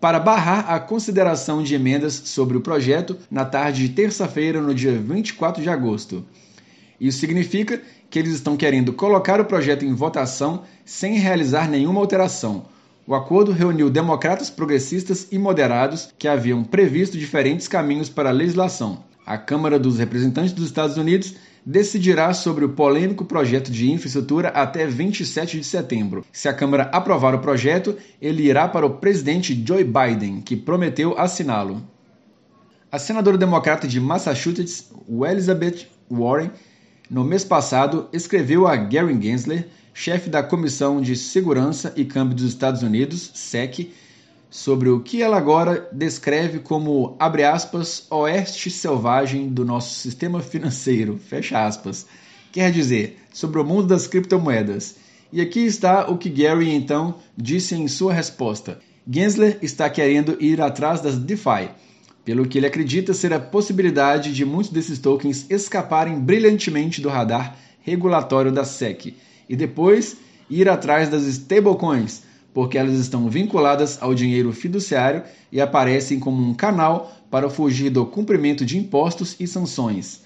para 0.00 0.20
barrar 0.20 0.70
a 0.70 0.78
consideração 0.78 1.62
de 1.62 1.74
emendas 1.74 2.14
sobre 2.14 2.56
o 2.56 2.60
projeto 2.60 3.16
na 3.30 3.44
tarde 3.44 3.86
de 3.86 3.94
terça-feira, 3.94 4.60
no 4.60 4.74
dia 4.74 4.92
24 4.92 5.62
de 5.62 5.68
agosto. 5.68 6.24
Isso 7.00 7.18
significa 7.18 7.80
que 8.10 8.18
eles 8.18 8.34
estão 8.34 8.56
querendo 8.56 8.92
colocar 8.92 9.40
o 9.40 9.44
projeto 9.44 9.84
em 9.84 9.94
votação 9.94 10.62
sem 10.84 11.14
realizar 11.18 11.68
nenhuma 11.68 12.00
alteração. 12.00 12.66
O 13.06 13.14
acordo 13.14 13.52
reuniu 13.52 13.88
democratas 13.88 14.50
progressistas 14.50 15.28
e 15.30 15.38
moderados 15.38 16.12
que 16.18 16.28
haviam 16.28 16.62
previsto 16.62 17.16
diferentes 17.16 17.66
caminhos 17.66 18.08
para 18.08 18.28
a 18.28 18.32
legislação. 18.32 19.04
A 19.24 19.38
Câmara 19.38 19.78
dos 19.78 19.98
Representantes 19.98 20.52
dos 20.52 20.66
Estados 20.66 20.96
Unidos 20.96 21.34
decidirá 21.64 22.32
sobre 22.32 22.64
o 22.64 22.70
polêmico 22.70 23.24
projeto 23.24 23.70
de 23.70 23.90
infraestrutura 23.90 24.48
até 24.48 24.86
27 24.86 25.58
de 25.58 25.64
setembro. 25.64 26.24
Se 26.32 26.48
a 26.48 26.54
Câmara 26.54 26.84
aprovar 26.92 27.34
o 27.34 27.40
projeto, 27.40 27.96
ele 28.20 28.42
irá 28.42 28.68
para 28.68 28.86
o 28.86 28.96
presidente 28.96 29.60
Joe 29.66 29.84
Biden, 29.84 30.40
que 30.40 30.56
prometeu 30.56 31.18
assiná-lo. 31.18 31.82
A 32.90 32.98
senadora 32.98 33.36
democrata 33.36 33.86
de 33.86 34.00
Massachusetts, 34.00 34.90
Elizabeth 35.08 35.86
Warren, 36.10 36.50
no 37.10 37.24
mês 37.24 37.44
passado, 37.44 38.08
escreveu 38.12 38.66
a 38.66 38.76
Gary 38.76 39.18
Gensler, 39.20 39.68
chefe 39.92 40.30
da 40.30 40.42
Comissão 40.42 41.00
de 41.00 41.16
Segurança 41.16 41.92
e 41.96 42.04
Câmbio 42.04 42.36
dos 42.36 42.48
Estados 42.48 42.82
Unidos, 42.82 43.30
SEC, 43.34 43.92
sobre 44.50 44.88
o 44.88 45.00
que 45.00 45.22
ela 45.22 45.36
agora 45.36 45.88
descreve 45.92 46.60
como, 46.60 47.16
abre 47.18 47.44
aspas, 47.44 48.06
oeste 48.10 48.70
selvagem 48.70 49.48
do 49.48 49.64
nosso 49.64 49.94
sistema 49.94 50.40
financeiro, 50.40 51.18
fecha 51.18 51.64
aspas. 51.64 52.06
Quer 52.52 52.72
dizer, 52.72 53.18
sobre 53.32 53.60
o 53.60 53.64
mundo 53.64 53.88
das 53.88 54.06
criptomoedas. 54.06 54.96
E 55.30 55.40
aqui 55.40 55.60
está 55.60 56.08
o 56.10 56.16
que 56.16 56.30
Gary 56.30 56.70
então 56.70 57.16
disse 57.36 57.74
em 57.74 57.86
sua 57.86 58.14
resposta. 58.14 58.80
Gensler 59.06 59.58
está 59.60 59.88
querendo 59.88 60.36
ir 60.40 60.60
atrás 60.60 61.00
das 61.00 61.18
DeFi, 61.18 61.70
pelo 62.24 62.46
que 62.46 62.58
ele 62.58 62.66
acredita 62.66 63.14
ser 63.14 63.32
a 63.32 63.40
possibilidade 63.40 64.32
de 64.32 64.44
muitos 64.44 64.72
desses 64.72 64.98
tokens 64.98 65.46
escaparem 65.50 66.18
brilhantemente 66.18 67.00
do 67.00 67.08
radar 67.08 67.56
regulatório 67.82 68.52
da 68.52 68.64
SEC 68.64 69.14
e 69.48 69.56
depois 69.56 70.16
ir 70.50 70.68
atrás 70.68 71.08
das 71.08 71.22
stablecoins, 71.24 72.22
porque 72.58 72.76
elas 72.76 72.98
estão 72.98 73.30
vinculadas 73.30 74.02
ao 74.02 74.12
dinheiro 74.12 74.52
fiduciário 74.52 75.22
e 75.52 75.60
aparecem 75.60 76.18
como 76.18 76.42
um 76.42 76.52
canal 76.52 77.16
para 77.30 77.48
fugir 77.48 77.88
do 77.88 78.04
cumprimento 78.04 78.66
de 78.66 78.76
impostos 78.76 79.36
e 79.38 79.46
sanções. 79.46 80.22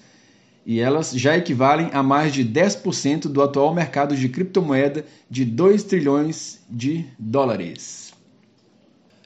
E 0.65 0.79
elas 0.79 1.11
já 1.11 1.37
equivalem 1.37 1.91
a 1.93 2.01
mais 2.01 2.33
de 2.33 2.43
10% 2.43 3.27
do 3.27 3.39
atual 3.39 3.71
mercado 3.71 4.15
de 4.15 4.27
criptomoeda 4.29 5.05
de 5.29 5.45
2 5.45 5.83
trilhões 5.83 6.59
de 6.67 7.05
dólares. 7.19 8.15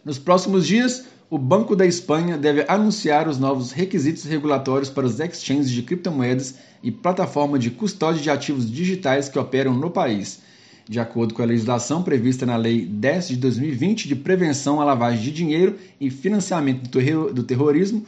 Nos 0.04 0.20
próximos 0.20 0.68
dias, 0.68 1.06
o 1.30 1.38
Banco 1.38 1.78
da 1.78 1.86
Espanha 1.86 2.38
deve 2.38 2.66
anunciar 2.68 3.30
os 3.30 3.40
novos 3.40 3.72
requisitos 3.72 4.26
regulatórios 4.26 4.90
para 4.90 5.06
os 5.06 5.18
exchanges 5.18 5.72
de 5.72 5.82
criptomoedas 5.82 6.56
e 6.84 6.92
plataforma 6.92 7.58
de 7.58 7.72
custódia 7.72 8.22
de 8.22 8.30
ativos 8.30 8.70
digitais 8.70 9.30
que 9.30 9.40
operam 9.40 9.74
no 9.74 9.90
país. 9.90 10.46
De 10.90 11.02
acordo 11.02 11.34
com 11.34 11.42
a 11.42 11.46
legislação 11.46 12.02
prevista 12.02 12.46
na 12.46 12.56
Lei 12.56 12.86
10 12.86 13.28
de 13.30 13.36
2020 13.38 14.08
de 14.08 14.16
Prevenção 14.16 14.80
à 14.80 14.86
Lavagem 14.86 15.22
de 15.22 15.32
Dinheiro 15.32 15.76
e 16.00 16.10
Financiamento 16.10 16.90
do 17.34 17.44
Terrorismo, 17.44 18.06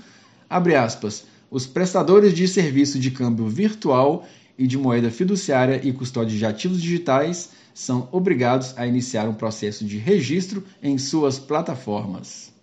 aspas, 0.49 1.25
os 1.51 1.67
prestadores 1.67 2.33
de 2.33 2.47
serviço 2.47 2.97
de 2.97 3.11
câmbio 3.11 3.47
virtual 3.47 4.25
e 4.57 4.65
de 4.65 4.77
moeda 4.77 5.11
fiduciária 5.11 5.81
e 5.83 5.91
custódia 5.91 6.37
de 6.37 6.45
ativos 6.45 6.81
digitais 6.81 7.49
são 7.73 8.07
obrigados 8.13 8.73
a 8.77 8.87
iniciar 8.87 9.27
um 9.27 9.33
processo 9.33 9.83
de 9.83 9.97
registro 9.97 10.63
em 10.81 10.97
suas 10.97 11.37
plataformas. 11.37 12.53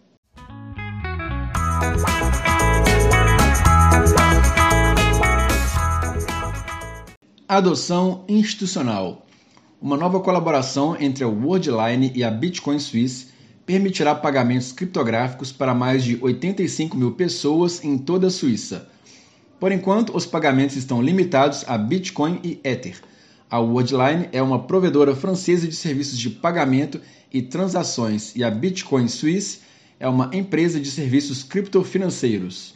Adoção 7.49 8.25
institucional. 8.28 9.25
Uma 9.87 9.97
nova 9.97 10.19
colaboração 10.19 10.97
entre 10.99 11.23
a 11.23 11.28
Worldline 11.28 12.11
e 12.12 12.25
a 12.25 12.28
Bitcoin 12.28 12.76
Suisse 12.81 13.28
permitirá 13.64 14.16
pagamentos 14.16 14.73
criptográficos 14.73 15.52
para 15.52 15.73
mais 15.73 16.02
de 16.02 16.19
85 16.21 16.97
mil 16.97 17.12
pessoas 17.12 17.85
em 17.85 17.97
toda 17.97 18.26
a 18.26 18.31
Suíça. 18.31 18.88
Por 19.61 19.71
enquanto, 19.71 20.16
os 20.16 20.26
pagamentos 20.26 20.75
estão 20.75 21.00
limitados 21.00 21.64
a 21.69 21.78
Bitcoin 21.78 22.40
e 22.43 22.59
Ether. 22.64 22.97
A 23.49 23.61
Worldline 23.61 24.28
é 24.33 24.43
uma 24.43 24.64
provedora 24.64 25.14
francesa 25.14 25.69
de 25.69 25.76
serviços 25.76 26.19
de 26.19 26.31
pagamento 26.31 27.00
e 27.33 27.40
transações 27.40 28.35
e 28.35 28.43
a 28.43 28.50
Bitcoin 28.50 29.07
Suisse 29.07 29.61
é 30.00 30.09
uma 30.09 30.33
empresa 30.33 30.81
de 30.81 30.90
serviços 30.90 31.45
criptofinanceiros. 31.45 32.75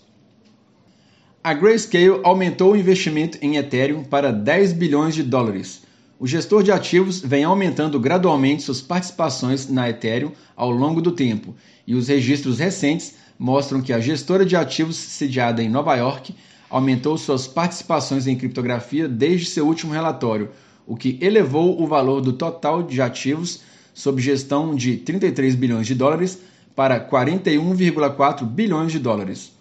A 1.43 1.53
Grayscale 1.55 2.21
aumentou 2.23 2.75
o 2.75 2.77
investimento 2.77 3.37
em 3.43 3.57
Ethereum 3.57 4.05
para 4.05 4.31
10 4.31 4.75
bilhões 4.75 5.17
de 5.17 5.25
dólares. 5.25 5.90
O 6.21 6.27
gestor 6.27 6.63
de 6.63 6.71
ativos 6.71 7.21
vem 7.21 7.45
aumentando 7.45 7.99
gradualmente 7.99 8.63
suas 8.63 8.83
participações 8.83 9.71
na 9.71 9.89
Ethereum 9.89 10.33
ao 10.55 10.71
longo 10.71 11.01
do 11.01 11.13
tempo, 11.13 11.55
e 11.87 11.95
os 11.95 12.09
registros 12.09 12.59
recentes 12.59 13.15
mostram 13.39 13.81
que 13.81 13.91
a 13.91 14.01
gestora 14.01 14.45
de 14.45 14.55
ativos 14.55 14.97
sediada 14.97 15.63
em 15.63 15.71
Nova 15.71 15.97
York 15.97 16.35
aumentou 16.69 17.17
suas 17.17 17.47
participações 17.47 18.27
em 18.27 18.37
criptografia 18.37 19.09
desde 19.09 19.47
seu 19.47 19.67
último 19.67 19.95
relatório, 19.95 20.51
o 20.87 20.95
que 20.95 21.17
elevou 21.23 21.83
o 21.83 21.87
valor 21.87 22.21
do 22.21 22.35
total 22.35 22.83
de 22.83 23.01
ativos 23.01 23.63
sob 23.95 24.21
gestão 24.21 24.75
de 24.75 24.99
33 24.99 25.55
bilhões 25.55 25.87
de 25.87 25.95
dólares 25.95 26.39
para 26.77 27.01
41,4 27.01 28.45
bilhões 28.45 28.93
de 28.93 28.99
dólares. 28.99 29.53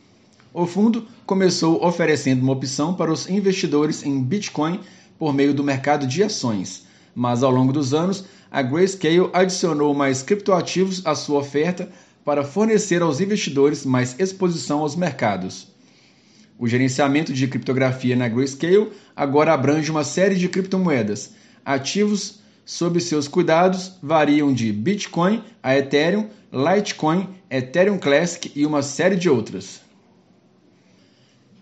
O 0.53 0.65
fundo 0.65 1.07
começou 1.25 1.85
oferecendo 1.85 2.41
uma 2.41 2.51
opção 2.51 2.93
para 2.93 3.13
os 3.13 3.29
investidores 3.29 4.03
em 4.03 4.21
Bitcoin 4.21 4.81
por 5.19 5.33
meio 5.33 5.53
do 5.53 5.63
mercado 5.63 6.07
de 6.07 6.23
ações, 6.23 6.87
mas 7.13 7.43
ao 7.43 7.51
longo 7.51 7.73
dos 7.73 7.93
anos, 7.93 8.23
a 8.49 8.61
Grayscale 8.61 9.29
adicionou 9.33 9.93
mais 9.93 10.23
criptoativos 10.23 11.05
à 11.05 11.13
sua 11.13 11.39
oferta 11.39 11.89
para 12.23 12.43
fornecer 12.43 13.01
aos 13.01 13.19
investidores 13.19 13.85
mais 13.85 14.15
exposição 14.17 14.79
aos 14.79 14.95
mercados. 14.95 15.67
O 16.57 16.67
gerenciamento 16.67 17.33
de 17.33 17.47
criptografia 17.47 18.15
na 18.15 18.27
Grayscale 18.27 18.91
agora 19.15 19.53
abrange 19.53 19.91
uma 19.91 20.03
série 20.03 20.35
de 20.35 20.47
criptomoedas, 20.47 21.31
ativos 21.65 22.39
sob 22.65 22.99
seus 23.01 23.27
cuidados 23.27 23.93
variam 24.01 24.53
de 24.53 24.71
Bitcoin 24.71 25.43
a 25.61 25.75
Ethereum, 25.77 26.27
Litecoin, 26.51 27.27
Ethereum 27.49 27.97
Classic 27.97 28.51
e 28.55 28.65
uma 28.65 28.81
série 28.81 29.15
de 29.15 29.29
outras. 29.29 29.81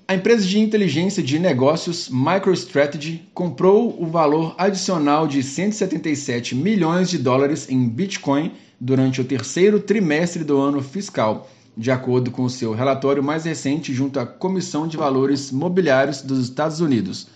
A 0.10 0.16
empresa 0.16 0.48
de 0.48 0.58
inteligência 0.58 1.22
de 1.22 1.38
negócios 1.38 2.08
MicroStrategy 2.08 3.28
comprou 3.34 4.02
o 4.02 4.08
valor 4.08 4.56
adicional 4.58 5.28
de 5.28 5.44
177 5.44 6.56
milhões 6.56 7.10
de 7.10 7.18
dólares 7.18 7.70
em 7.70 7.90
Bitcoin 7.90 8.54
durante 8.80 9.20
o 9.20 9.26
terceiro 9.26 9.82
trimestre 9.82 10.46
do 10.46 10.58
ano 10.60 10.82
fiscal, 10.82 11.50
de 11.76 11.92
acordo 11.92 12.32
com 12.32 12.48
seu 12.48 12.74
relatório 12.74 13.22
mais 13.22 13.44
recente 13.44 13.94
junto 13.94 14.18
à 14.18 14.26
Comissão 14.26 14.88
de 14.88 14.96
Valores 14.96 15.52
Mobiliários 15.52 16.22
dos 16.22 16.40
Estados 16.40 16.80
Unidos. 16.80 17.28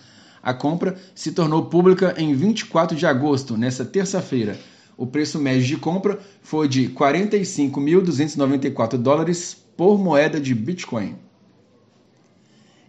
A 0.42 0.54
compra 0.54 0.96
se 1.14 1.32
tornou 1.32 1.66
pública 1.66 2.14
em 2.16 2.34
24 2.34 2.96
de 2.96 3.04
agosto, 3.04 3.54
nesta 3.54 3.84
terça-feira. 3.84 4.58
O 4.96 5.06
preço 5.06 5.38
médio 5.38 5.66
de 5.66 5.76
compra 5.76 6.18
foi 6.40 6.68
de 6.68 6.88
45.294 6.88 8.96
dólares 8.96 9.58
por 9.76 9.98
moeda 9.98 10.40
de 10.40 10.54
Bitcoin. 10.54 11.16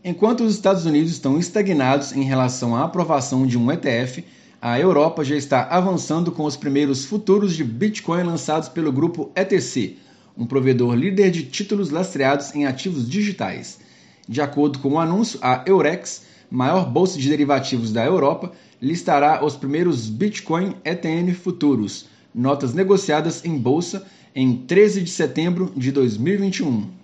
Enquanto 0.05 0.43
os 0.43 0.53
Estados 0.53 0.85
Unidos 0.85 1.11
estão 1.13 1.39
estagnados 1.39 2.11
em 2.11 2.23
relação 2.23 2.75
à 2.75 2.83
aprovação 2.83 3.47
de 3.47 3.57
um 3.57 3.71
ETF, 3.71 4.25
a 4.61 4.77
Europa 4.77 5.23
já 5.23 5.37
está 5.37 5.63
avançando 5.63 6.29
com 6.29 6.43
os 6.43 6.57
primeiros 6.57 7.05
futuros 7.05 7.55
de 7.55 7.63
Bitcoin 7.63 8.23
lançados 8.23 8.67
pelo 8.67 8.91
grupo 8.91 9.31
ETC, 9.33 9.95
um 10.37 10.45
provedor 10.45 10.93
líder 10.93 11.31
de 11.31 11.43
títulos 11.43 11.89
lastreados 11.89 12.53
em 12.53 12.65
ativos 12.65 13.09
digitais. 13.09 13.79
De 14.27 14.41
acordo 14.41 14.79
com 14.79 14.89
o 14.89 14.99
anúncio, 14.99 15.39
a 15.41 15.63
Eurex 15.65 16.23
maior 16.51 16.85
bolsa 16.85 17.17
de 17.17 17.29
derivativos 17.29 17.93
da 17.93 18.05
Europa, 18.05 18.51
listará 18.81 19.43
os 19.43 19.55
primeiros 19.55 20.09
Bitcoin 20.09 20.75
ETN 20.83 21.33
futuros, 21.33 22.07
notas 22.35 22.73
negociadas 22.73 23.43
em 23.45 23.57
bolsa, 23.57 24.05
em 24.35 24.57
13 24.57 25.01
de 25.01 25.09
setembro 25.09 25.71
de 25.77 25.93
2021. 25.93 27.02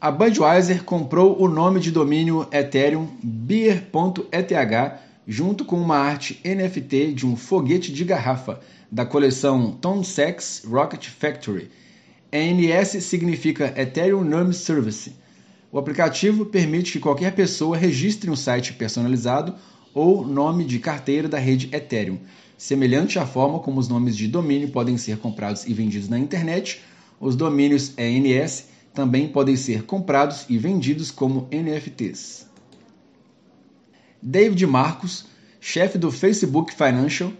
A 0.00 0.10
Budweiser 0.10 0.82
comprou 0.84 1.40
o 1.40 1.48
nome 1.48 1.78
de 1.78 1.90
domínio 1.90 2.48
Ethereum 2.50 3.08
beer.eth 3.22 4.98
junto 5.26 5.64
com 5.64 5.80
uma 5.80 5.96
arte 5.98 6.40
NFT 6.44 7.12
de 7.12 7.26
um 7.26 7.36
foguete 7.36 7.92
de 7.92 8.04
garrafa 8.04 8.60
da 8.90 9.04
coleção 9.04 9.72
Tom 9.72 10.02
Sachs 10.02 10.62
Rocket 10.64 11.06
Factory. 11.08 11.70
ENS 12.32 13.04
significa 13.04 13.74
Ethereum 13.76 14.24
Name 14.24 14.54
Service 14.54 15.12
o 15.72 15.78
aplicativo 15.78 16.46
permite 16.46 16.90
que 16.90 16.98
qualquer 16.98 17.32
pessoa 17.32 17.76
registre 17.76 18.28
um 18.28 18.34
site 18.34 18.72
personalizado 18.72 19.54
ou 19.94 20.26
nome 20.26 20.64
de 20.64 20.80
carteira 20.80 21.28
da 21.28 21.38
rede 21.38 21.68
Ethereum, 21.72 22.18
semelhante 22.58 23.20
à 23.20 23.26
forma 23.26 23.60
como 23.60 23.78
os 23.78 23.88
nomes 23.88 24.16
de 24.16 24.26
domínio 24.26 24.70
podem 24.70 24.96
ser 24.96 25.18
comprados 25.18 25.64
e 25.66 25.72
vendidos 25.72 26.08
na 26.08 26.18
internet. 26.18 26.80
Os 27.20 27.36
domínios 27.36 27.92
ENS 27.96 28.69
também 28.92 29.28
podem 29.28 29.56
ser 29.56 29.84
comprados 29.84 30.46
e 30.48 30.58
vendidos 30.58 31.10
como 31.10 31.48
NFTs. 31.50 32.46
David 34.22 34.66
Marcos, 34.66 35.24
chefe 35.60 35.96
do 35.96 36.10
Facebook 36.10 36.74
Financial, 36.74 37.32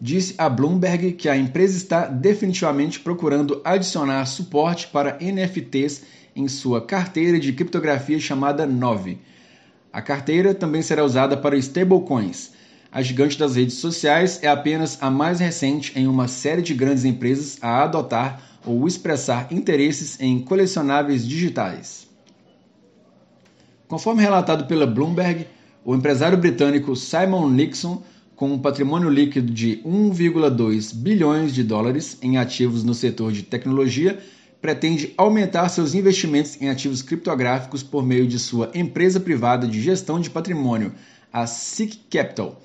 disse 0.00 0.34
a 0.38 0.48
Bloomberg 0.48 1.12
que 1.12 1.28
a 1.28 1.36
empresa 1.36 1.76
está 1.76 2.06
definitivamente 2.06 3.00
procurando 3.00 3.60
adicionar 3.64 4.24
suporte 4.26 4.86
para 4.88 5.18
NFTs 5.20 6.02
em 6.36 6.46
sua 6.46 6.80
carteira 6.80 7.38
de 7.38 7.52
criptografia 7.52 8.20
chamada 8.20 8.64
Nove. 8.64 9.18
A 9.92 10.00
carteira 10.00 10.54
também 10.54 10.82
será 10.82 11.04
usada 11.04 11.36
para 11.36 11.56
stablecoins. 11.56 12.52
A 12.90 13.02
gigante 13.02 13.38
das 13.38 13.54
redes 13.54 13.74
sociais 13.74 14.40
é 14.42 14.48
apenas 14.48 14.96
a 15.02 15.10
mais 15.10 15.40
recente 15.40 15.92
em 15.94 16.06
uma 16.06 16.26
série 16.26 16.62
de 16.62 16.72
grandes 16.72 17.04
empresas 17.04 17.58
a 17.60 17.82
adotar 17.82 18.42
ou 18.64 18.88
expressar 18.88 19.52
interesses 19.52 20.18
em 20.18 20.40
colecionáveis 20.40 21.26
digitais. 21.26 22.08
Conforme 23.86 24.22
relatado 24.22 24.66
pela 24.66 24.86
Bloomberg, 24.86 25.46
o 25.84 25.94
empresário 25.94 26.38
britânico 26.38 26.96
Simon 26.96 27.50
Nixon, 27.50 28.02
com 28.34 28.52
um 28.52 28.58
patrimônio 28.58 29.10
líquido 29.10 29.52
de 29.52 29.82
1,2 29.84 30.94
bilhões 30.94 31.54
de 31.54 31.62
dólares 31.62 32.16
em 32.22 32.38
ativos 32.38 32.84
no 32.84 32.94
setor 32.94 33.32
de 33.32 33.42
tecnologia, 33.42 34.18
pretende 34.62 35.12
aumentar 35.16 35.68
seus 35.68 35.94
investimentos 35.94 36.60
em 36.60 36.70
ativos 36.70 37.02
criptográficos 37.02 37.82
por 37.82 38.04
meio 38.04 38.26
de 38.26 38.38
sua 38.38 38.70
empresa 38.74 39.20
privada 39.20 39.66
de 39.66 39.80
gestão 39.80 40.18
de 40.18 40.30
patrimônio, 40.30 40.92
a 41.32 41.46
SIC 41.46 42.00
Capital, 42.10 42.60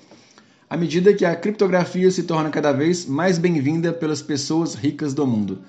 à 0.74 0.76
medida 0.76 1.14
que 1.14 1.24
a 1.24 1.36
criptografia 1.36 2.10
se 2.10 2.24
torna 2.24 2.50
cada 2.50 2.72
vez 2.72 3.06
mais 3.06 3.38
bem-vinda 3.38 3.92
pelas 3.92 4.20
pessoas 4.20 4.74
ricas 4.74 5.14
do 5.14 5.24
mundo. 5.24 5.60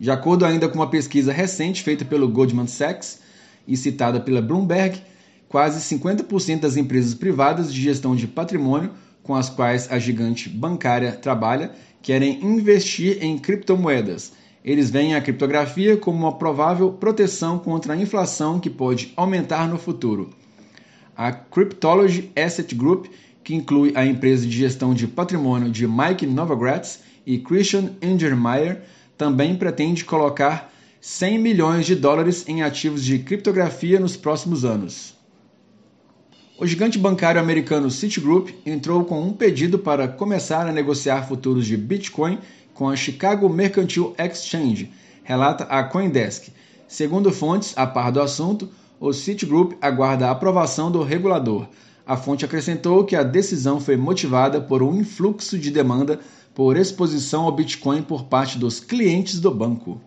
De 0.00 0.10
acordo 0.10 0.46
ainda 0.46 0.66
com 0.66 0.76
uma 0.76 0.88
pesquisa 0.88 1.34
recente 1.34 1.82
feita 1.82 2.02
pelo 2.02 2.26
Goldman 2.26 2.66
Sachs 2.66 3.20
e 3.66 3.76
citada 3.76 4.18
pela 4.18 4.40
Bloomberg, 4.40 5.02
quase 5.50 5.94
50% 5.94 6.60
das 6.60 6.78
empresas 6.78 7.12
privadas 7.12 7.70
de 7.70 7.78
gestão 7.78 8.16
de 8.16 8.26
patrimônio 8.26 8.92
com 9.22 9.34
as 9.34 9.50
quais 9.50 9.92
a 9.92 9.98
gigante 9.98 10.48
bancária 10.48 11.12
trabalha 11.12 11.72
querem 12.00 12.42
investir 12.42 13.22
em 13.22 13.36
criptomoedas 13.36 14.32
eles 14.64 14.90
veem 14.90 15.14
a 15.14 15.20
criptografia 15.20 15.98
como 15.98 16.20
uma 16.20 16.38
provável 16.38 16.90
proteção 16.90 17.58
contra 17.58 17.92
a 17.92 17.96
inflação 17.98 18.58
que 18.58 18.70
pode 18.70 19.12
aumentar 19.14 19.68
no 19.68 19.78
futuro. 19.78 20.30
A 21.14 21.32
Cryptology 21.32 22.30
Asset 22.36 22.74
Group, 22.74 23.06
que 23.48 23.54
inclui 23.54 23.92
a 23.94 24.04
empresa 24.04 24.46
de 24.46 24.54
gestão 24.54 24.92
de 24.92 25.06
patrimônio 25.06 25.70
de 25.70 25.88
Mike 25.88 26.26
Novogratz 26.26 27.00
e 27.24 27.38
Christian 27.38 27.92
Engermeyer, 28.02 28.82
também 29.16 29.56
pretende 29.56 30.04
colocar 30.04 30.70
100 31.00 31.38
milhões 31.38 31.86
de 31.86 31.94
dólares 31.94 32.46
em 32.46 32.60
ativos 32.60 33.02
de 33.02 33.18
criptografia 33.20 33.98
nos 33.98 34.18
próximos 34.18 34.66
anos. 34.66 35.16
O 36.60 36.66
gigante 36.66 36.98
bancário 36.98 37.40
americano 37.40 37.90
Citigroup 37.90 38.50
entrou 38.66 39.02
com 39.06 39.22
um 39.22 39.32
pedido 39.32 39.78
para 39.78 40.06
começar 40.06 40.66
a 40.66 40.72
negociar 40.72 41.26
futuros 41.26 41.64
de 41.64 41.74
Bitcoin 41.74 42.38
com 42.74 42.86
a 42.86 42.96
Chicago 42.96 43.48
Mercantile 43.48 44.12
Exchange, 44.18 44.92
relata 45.24 45.64
a 45.64 45.82
Coindesk. 45.84 46.50
Segundo 46.86 47.32
fontes 47.32 47.72
a 47.78 47.86
par 47.86 48.12
do 48.12 48.20
assunto, 48.20 48.68
o 49.00 49.10
Citigroup 49.14 49.72
aguarda 49.80 50.28
a 50.28 50.32
aprovação 50.32 50.92
do 50.92 51.02
regulador. 51.02 51.66
A 52.08 52.16
fonte 52.16 52.44
acrescentou 52.44 53.04
que 53.04 53.14
a 53.14 53.22
decisão 53.22 53.80
foi 53.80 53.96
motivada 53.96 54.60
por 54.60 54.82
um 54.82 54.98
influxo 54.98 55.56
de 55.56 55.70
demanda 55.70 56.18
por 56.52 56.76
exposição 56.76 57.44
ao 57.44 57.52
Bitcoin 57.52 58.02
por 58.02 58.24
parte 58.24 58.58
dos 58.58 58.80
clientes 58.80 59.38
do 59.38 59.54
banco 59.54 60.00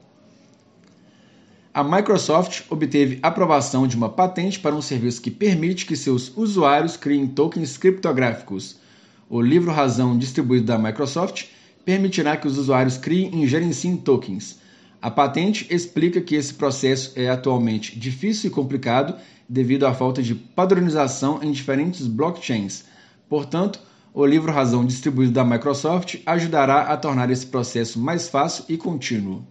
a 1.73 1.85
Microsoft 1.85 2.63
obteve 2.69 3.17
aprovação 3.21 3.87
de 3.87 3.95
uma 3.95 4.09
patente 4.09 4.59
para 4.59 4.75
um 4.75 4.81
serviço 4.81 5.21
que 5.21 5.31
permite 5.31 5.85
que 5.85 5.95
seus 5.95 6.35
usuários 6.35 6.97
criem 6.97 7.25
tokens 7.25 7.77
criptográficos. 7.77 8.75
O 9.29 9.39
livro 9.39 9.71
razão 9.71 10.17
distribuído 10.17 10.65
da 10.65 10.77
Microsoft 10.77 11.45
permitirá 11.85 12.35
que 12.35 12.45
os 12.45 12.57
usuários 12.57 12.97
criem 12.97 13.41
e 13.41 13.47
gerenciem 13.47 13.95
tokens. 13.95 14.59
A 15.01 15.09
patente 15.09 15.65
explica 15.73 16.21
que 16.21 16.35
esse 16.35 16.53
processo 16.53 17.11
é 17.15 17.27
atualmente 17.27 17.97
difícil 17.97 18.51
e 18.51 18.53
complicado 18.53 19.15
devido 19.49 19.87
à 19.87 19.93
falta 19.95 20.21
de 20.21 20.35
padronização 20.35 21.41
em 21.41 21.51
diferentes 21.51 22.05
blockchains. 22.05 22.85
Portanto, 23.27 23.79
o 24.13 24.23
livro 24.23 24.51
razão 24.51 24.85
distribuído 24.85 25.31
da 25.31 25.43
Microsoft 25.43 26.17
ajudará 26.23 26.81
a 26.81 26.97
tornar 26.97 27.31
esse 27.31 27.47
processo 27.47 27.99
mais 27.99 28.27
fácil 28.27 28.65
e 28.69 28.77
contínuo. 28.77 29.43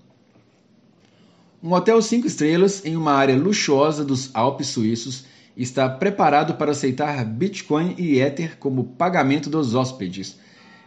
Um 1.60 1.72
hotel 1.72 2.00
cinco 2.00 2.28
estrelas 2.28 2.84
em 2.86 2.96
uma 2.96 3.12
área 3.12 3.36
luxuosa 3.36 4.04
dos 4.04 4.30
Alpes 4.32 4.68
suíços 4.68 5.24
está 5.56 5.88
preparado 5.88 6.54
para 6.54 6.70
aceitar 6.70 7.24
Bitcoin 7.24 7.96
e 7.98 8.20
Ether 8.20 8.56
como 8.58 8.84
pagamento 8.84 9.50
dos 9.50 9.74
hóspedes. 9.74 10.38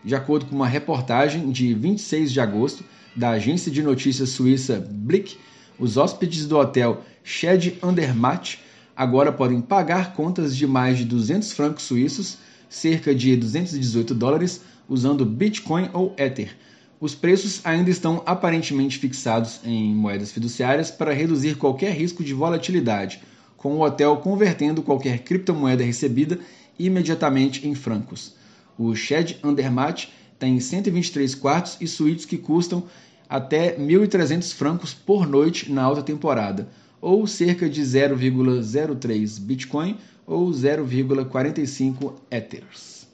De 0.03 0.15
acordo 0.15 0.45
com 0.45 0.55
uma 0.55 0.67
reportagem 0.67 1.51
de 1.51 1.73
26 1.73 2.31
de 2.31 2.39
agosto 2.39 2.83
da 3.15 3.31
agência 3.31 3.71
de 3.71 3.81
notícias 3.81 4.29
suíça 4.29 4.85
Blick, 4.89 5.37
os 5.79 5.97
hóspedes 5.97 6.47
do 6.47 6.57
hotel 6.57 7.03
Shed 7.23 7.77
Andermatt 7.81 8.59
agora 8.95 9.31
podem 9.31 9.61
pagar 9.61 10.13
contas 10.13 10.55
de 10.55 10.67
mais 10.67 10.97
de 10.97 11.05
200 11.05 11.51
francos 11.51 11.83
suíços, 11.83 12.37
cerca 12.69 13.13
de 13.13 13.35
218 13.35 14.13
dólares, 14.13 14.61
usando 14.87 15.25
Bitcoin 15.25 15.89
ou 15.93 16.13
Ether 16.17 16.55
os 17.03 17.13
preços 17.13 17.59
ainda 17.65 17.89
estão 17.89 18.23
aparentemente 18.25 18.97
fixados 18.97 19.59
em 19.65 19.93
moedas 19.93 20.31
fiduciárias 20.31 20.89
para 20.89 21.11
reduzir 21.11 21.57
qualquer 21.57 21.91
risco 21.91 22.23
de 22.23 22.33
volatilidade, 22.33 23.21
com 23.57 23.73
o 23.73 23.81
hotel 23.81 24.15
convertendo 24.15 24.81
qualquer 24.81 25.19
criptomoeda 25.19 25.83
recebida 25.83 26.39
imediatamente 26.79 27.67
em 27.67 27.75
francos. 27.75 28.35
O 28.77 28.95
Shed 28.95 29.37
Andermatt 29.43 30.13
tem 30.43 30.59
123 30.59 31.35
quartos 31.35 31.77
e 31.79 31.87
suítes 31.87 32.25
que 32.25 32.37
custam 32.37 32.83
até 33.29 33.77
1.300 33.77 34.53
francos 34.53 34.93
por 34.93 35.25
noite 35.25 35.71
na 35.71 35.81
alta 35.81 36.03
temporada, 36.03 36.67
ou 36.99 37.25
cerca 37.25 37.69
de 37.69 37.81
0,03 37.81 39.39
Bitcoin 39.39 39.97
ou 40.27 40.49
0,45 40.49 42.15
Ethers. 42.29 43.07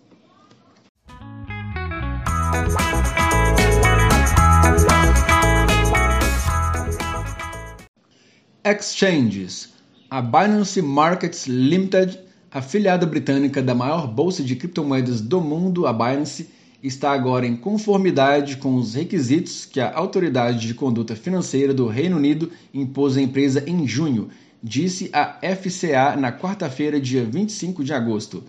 Exchanges. 8.65 9.69
A 10.09 10.19
Binance 10.19 10.81
Markets 10.81 11.45
Limited, 11.45 12.19
afiliada 12.49 13.05
britânica 13.05 13.61
da 13.61 13.75
maior 13.75 14.07
bolsa 14.07 14.43
de 14.43 14.55
criptomoedas 14.55 15.21
do 15.21 15.39
mundo, 15.39 15.85
a 15.85 15.93
Binance, 15.93 16.57
está 16.81 17.11
agora 17.11 17.45
em 17.45 17.55
conformidade 17.55 18.57
com 18.57 18.75
os 18.75 18.93
requisitos 18.93 19.65
que 19.65 19.79
a 19.79 19.93
Autoridade 19.93 20.65
de 20.65 20.73
Conduta 20.73 21.15
Financeira 21.15 21.73
do 21.73 21.87
Reino 21.87 22.17
Unido 22.17 22.51
impôs 22.73 23.17
à 23.17 23.21
empresa 23.21 23.63
em 23.67 23.87
junho, 23.87 24.29
disse 24.63 25.09
a 25.11 25.39
FCA 25.55 26.15
na 26.17 26.31
quarta-feira, 26.31 26.99
dia 26.99 27.25
25 27.25 27.83
de 27.83 27.93
agosto. 27.93 28.43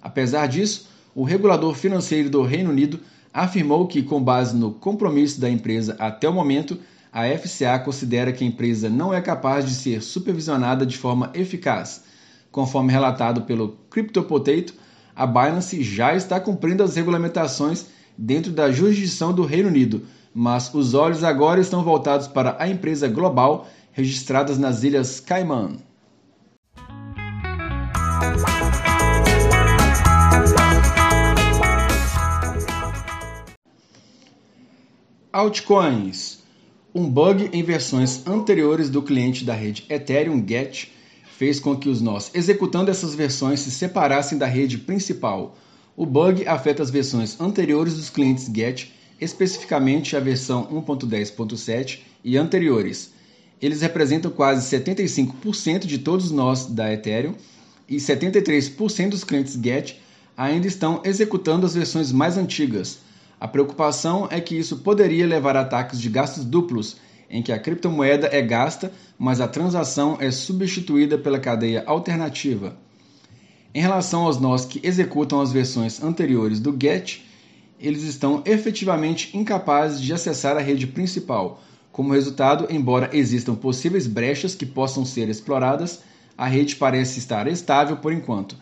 Apesar 0.00 0.46
disso, 0.46 0.88
o 1.14 1.24
regulador 1.24 1.74
financeiro 1.74 2.28
do 2.28 2.42
Reino 2.42 2.70
Unido 2.70 3.00
afirmou 3.32 3.86
que, 3.86 4.02
com 4.02 4.22
base 4.22 4.54
no 4.54 4.72
compromisso 4.72 5.40
da 5.40 5.48
empresa 5.48 5.96
até 5.98 6.28
o 6.28 6.32
momento, 6.32 6.78
a 7.12 7.26
FCA 7.26 7.78
considera 7.78 8.32
que 8.32 8.44
a 8.44 8.46
empresa 8.46 8.88
não 8.88 9.12
é 9.12 9.20
capaz 9.20 9.66
de 9.66 9.74
ser 9.74 10.02
supervisionada 10.02 10.84
de 10.84 10.96
forma 10.96 11.30
eficaz. 11.34 12.04
Conforme 12.50 12.92
relatado 12.92 13.42
pelo 13.42 13.76
CryptoPotato, 13.90 14.74
a 15.14 15.26
Binance 15.26 15.82
já 15.82 16.14
está 16.14 16.40
cumprindo 16.40 16.82
as 16.82 16.96
regulamentações 16.96 17.86
dentro 18.16 18.52
da 18.52 18.70
jurisdição 18.70 19.32
do 19.32 19.44
Reino 19.44 19.68
Unido, 19.68 20.06
mas 20.34 20.72
os 20.72 20.94
olhos 20.94 21.22
agora 21.22 21.60
estão 21.60 21.82
voltados 21.82 22.26
para 22.26 22.56
a 22.58 22.68
empresa 22.68 23.08
global 23.08 23.66
registradas 23.92 24.58
nas 24.58 24.82
Ilhas 24.82 25.20
Cayman. 25.20 25.78
Altcoins 35.32 36.42
um 36.94 37.08
bug 37.08 37.48
em 37.54 37.62
versões 37.62 38.26
anteriores 38.26 38.90
do 38.90 39.00
cliente 39.02 39.44
da 39.44 39.54
rede 39.54 39.86
Ethereum 39.88 40.44
GET 40.46 40.92
fez 41.42 41.58
com 41.58 41.76
que 41.76 41.88
os 41.88 42.00
nós 42.00 42.30
executando 42.32 42.88
essas 42.88 43.16
versões 43.16 43.58
se 43.58 43.70
separassem 43.72 44.38
da 44.38 44.46
rede 44.46 44.78
principal. 44.78 45.56
O 45.96 46.06
bug 46.06 46.46
afeta 46.46 46.84
as 46.84 46.88
versões 46.88 47.40
anteriores 47.40 47.94
dos 47.94 48.08
clientes 48.08 48.46
GET, 48.46 48.92
especificamente 49.20 50.16
a 50.16 50.20
versão 50.20 50.68
1.10.7 50.68 51.98
e 52.22 52.36
anteriores. 52.36 53.12
Eles 53.60 53.80
representam 53.82 54.30
quase 54.30 54.64
75% 54.78 55.80
de 55.80 55.98
todos 55.98 56.30
nós 56.30 56.66
da 56.66 56.92
Ethereum 56.92 57.34
e 57.88 57.96
73% 57.96 59.08
dos 59.08 59.24
clientes 59.24 59.58
GET 59.60 60.00
ainda 60.36 60.68
estão 60.68 61.00
executando 61.04 61.66
as 61.66 61.74
versões 61.74 62.12
mais 62.12 62.38
antigas. 62.38 63.00
A 63.40 63.48
preocupação 63.48 64.28
é 64.30 64.40
que 64.40 64.56
isso 64.56 64.76
poderia 64.76 65.26
levar 65.26 65.56
a 65.56 65.62
ataques 65.62 66.00
de 66.00 66.08
gastos 66.08 66.44
duplos, 66.44 66.98
em 67.32 67.42
que 67.42 67.50
a 67.50 67.58
criptomoeda 67.58 68.28
é 68.30 68.42
gasta, 68.42 68.92
mas 69.18 69.40
a 69.40 69.48
transação 69.48 70.18
é 70.20 70.30
substituída 70.30 71.16
pela 71.16 71.40
cadeia 71.40 71.82
alternativa. 71.86 72.76
Em 73.74 73.80
relação 73.80 74.24
aos 74.24 74.38
nós 74.38 74.66
que 74.66 74.86
executam 74.86 75.40
as 75.40 75.50
versões 75.50 76.02
anteriores 76.02 76.60
do 76.60 76.76
GET, 76.78 77.24
eles 77.80 78.02
estão 78.02 78.42
efetivamente 78.44 79.34
incapazes 79.34 80.00
de 80.00 80.12
acessar 80.12 80.58
a 80.58 80.60
rede 80.60 80.86
principal. 80.86 81.62
Como 81.90 82.12
resultado, 82.12 82.66
embora 82.70 83.10
existam 83.12 83.54
possíveis 83.54 84.06
brechas 84.06 84.54
que 84.54 84.66
possam 84.66 85.04
ser 85.04 85.28
exploradas, 85.30 86.00
a 86.36 86.46
rede 86.46 86.76
parece 86.76 87.18
estar 87.18 87.46
estável 87.46 87.96
por 87.96 88.12
enquanto. 88.12 88.56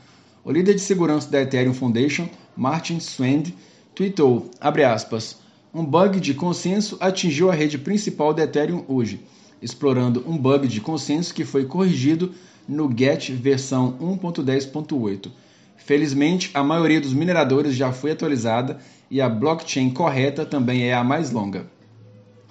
O 0.44 0.52
líder 0.52 0.74
de 0.74 0.80
segurança 0.80 1.28
da 1.28 1.42
Ethereum 1.42 1.74
Foundation, 1.74 2.28
Martin 2.56 2.98
Swend, 3.00 3.54
tweetou, 3.94 4.50
aspas, 4.60 5.36
um 5.72 5.84
bug 5.84 6.18
de 6.18 6.34
consenso 6.34 6.96
atingiu 7.00 7.50
a 7.50 7.54
rede 7.54 7.78
principal 7.78 8.34
da 8.34 8.42
Ethereum 8.42 8.84
hoje, 8.88 9.20
explorando 9.62 10.24
um 10.26 10.36
bug 10.36 10.66
de 10.66 10.80
consenso 10.80 11.32
que 11.32 11.44
foi 11.44 11.64
corrigido 11.64 12.34
no 12.68 12.92
GET 12.92 13.32
versão 13.32 13.96
1.10.8. 14.00 15.30
Felizmente, 15.76 16.50
a 16.54 16.62
maioria 16.62 17.00
dos 17.00 17.12
mineradores 17.12 17.74
já 17.74 17.92
foi 17.92 18.12
atualizada 18.12 18.78
e 19.10 19.20
a 19.20 19.28
blockchain 19.28 19.90
correta 19.90 20.44
também 20.44 20.82
é 20.84 20.94
a 20.94 21.04
mais 21.04 21.30
longa. 21.30 21.66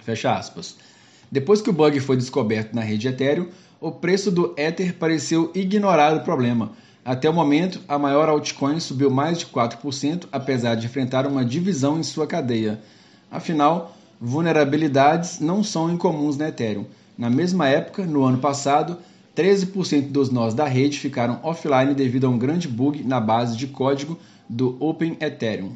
Fecha 0.03 0.34
aspas. 0.34 0.77
Depois 1.32 1.62
que 1.62 1.69
o 1.69 1.73
bug 1.73 1.99
foi 1.99 2.17
descoberto 2.17 2.73
na 2.73 2.82
rede 2.82 3.08
Ethereum, 3.08 3.47
o 3.79 3.91
preço 3.91 4.32
do 4.32 4.53
Ether 4.58 4.95
pareceu 4.95 5.51
ignorar 5.53 6.15
o 6.15 6.21
problema, 6.21 6.71
até 7.03 7.29
o 7.29 7.34
momento, 7.34 7.82
a 7.88 7.97
maior 7.97 8.29
altcoin 8.29 8.79
subiu 8.79 9.10
mais 9.10 9.39
de 9.39 9.45
4%, 9.47 10.27
apesar 10.32 10.75
de 10.75 10.86
enfrentar 10.86 11.25
uma 11.25 11.43
divisão 11.45 11.97
em 11.99 12.03
sua 12.03 12.27
cadeia. 12.27 12.79
Afinal, 13.31 13.95
vulnerabilidades 14.19 15.39
não 15.39 15.63
são 15.63 15.91
incomuns 15.91 16.37
na 16.37 16.49
Ethereum. 16.49 16.85
Na 17.17 17.29
mesma 17.29 17.67
época, 17.67 18.05
no 18.05 18.23
ano 18.23 18.37
passado, 18.37 18.97
13% 19.35 20.09
dos 20.09 20.29
nós 20.29 20.53
da 20.53 20.65
rede 20.65 20.99
ficaram 20.99 21.39
offline 21.43 21.93
devido 21.93 22.27
a 22.27 22.29
um 22.29 22.37
grande 22.37 22.67
bug 22.67 23.03
na 23.03 23.19
base 23.19 23.55
de 23.55 23.67
código 23.67 24.17
do 24.49 24.75
Open 24.79 25.17
Ethereum. 25.21 25.75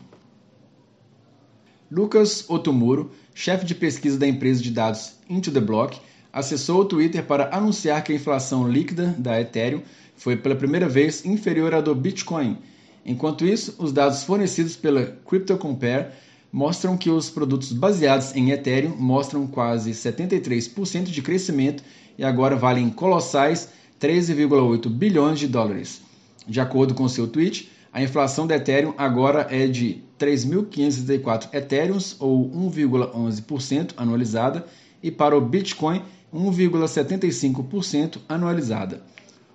Lucas 1.91 2.49
Otomuro, 2.49 3.11
chefe 3.35 3.65
de 3.65 3.75
pesquisa 3.75 4.17
da 4.17 4.27
empresa 4.27 4.61
de 4.61 4.71
dados 4.71 5.13
Into 5.29 5.51
the 5.51 5.59
Block, 5.59 5.99
acessou 6.31 6.81
o 6.81 6.85
Twitter 6.85 7.23
para 7.23 7.55
anunciar 7.55 8.03
que 8.03 8.11
a 8.11 8.15
inflação 8.15 8.67
líquida 8.67 9.13
da 9.17 9.39
Ethereum 9.39 9.83
foi 10.15 10.35
pela 10.35 10.55
primeira 10.55 10.89
vez 10.89 11.23
inferior 11.23 11.73
à 11.75 11.81
do 11.81 11.93
Bitcoin. 11.93 12.57
Enquanto 13.05 13.45
isso, 13.45 13.75
os 13.77 13.91
dados 13.91 14.23
fornecidos 14.23 14.75
pela 14.75 15.05
CryptoCompare 15.25 16.07
mostram 16.53 16.95
que 16.95 17.09
os 17.09 17.31
produtos 17.31 17.73
baseados 17.73 18.35
em 18.35 18.51
Ethereum 18.51 18.95
mostram 18.95 19.47
quase 19.47 19.89
73% 19.89 21.05
de 21.05 21.21
crescimento 21.23 21.83
e 22.15 22.23
agora 22.23 22.55
valem 22.55 22.91
colossais 22.91 23.69
13,8 23.99 24.87
bilhões 24.87 25.39
de 25.39 25.47
dólares. 25.47 26.01
De 26.47 26.61
acordo 26.61 26.93
com 26.93 27.09
seu 27.09 27.27
tweet, 27.27 27.71
a 27.91 28.03
inflação 28.03 28.45
do 28.45 28.53
Ethereum 28.53 28.93
agora 28.99 29.47
é 29.49 29.65
de 29.65 30.03
3.564 30.19 31.51
Ethereums, 31.51 32.15
ou 32.19 32.47
1,11% 32.51 33.93
anualizada, 33.97 34.67
e 35.01 35.09
para 35.09 35.35
o 35.35 35.41
Bitcoin, 35.41 36.03
1,75% 36.31 38.19
anualizada. 38.29 39.01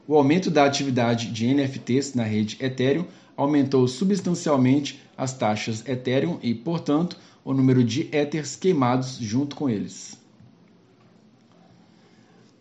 O 0.06 0.16
aumento 0.16 0.50
da 0.50 0.64
atividade 0.64 1.30
de 1.30 1.46
NFTs 1.46 2.14
na 2.14 2.24
rede 2.24 2.56
Ethereum 2.60 3.04
aumentou 3.38 3.86
substancialmente 3.86 5.00
as 5.16 5.32
taxas 5.32 5.86
Ethereum 5.86 6.40
e, 6.42 6.52
portanto, 6.52 7.16
o 7.44 7.54
número 7.54 7.84
de 7.84 8.08
Ethers 8.12 8.56
queimados 8.56 9.16
junto 9.20 9.54
com 9.54 9.70
eles. 9.70 10.18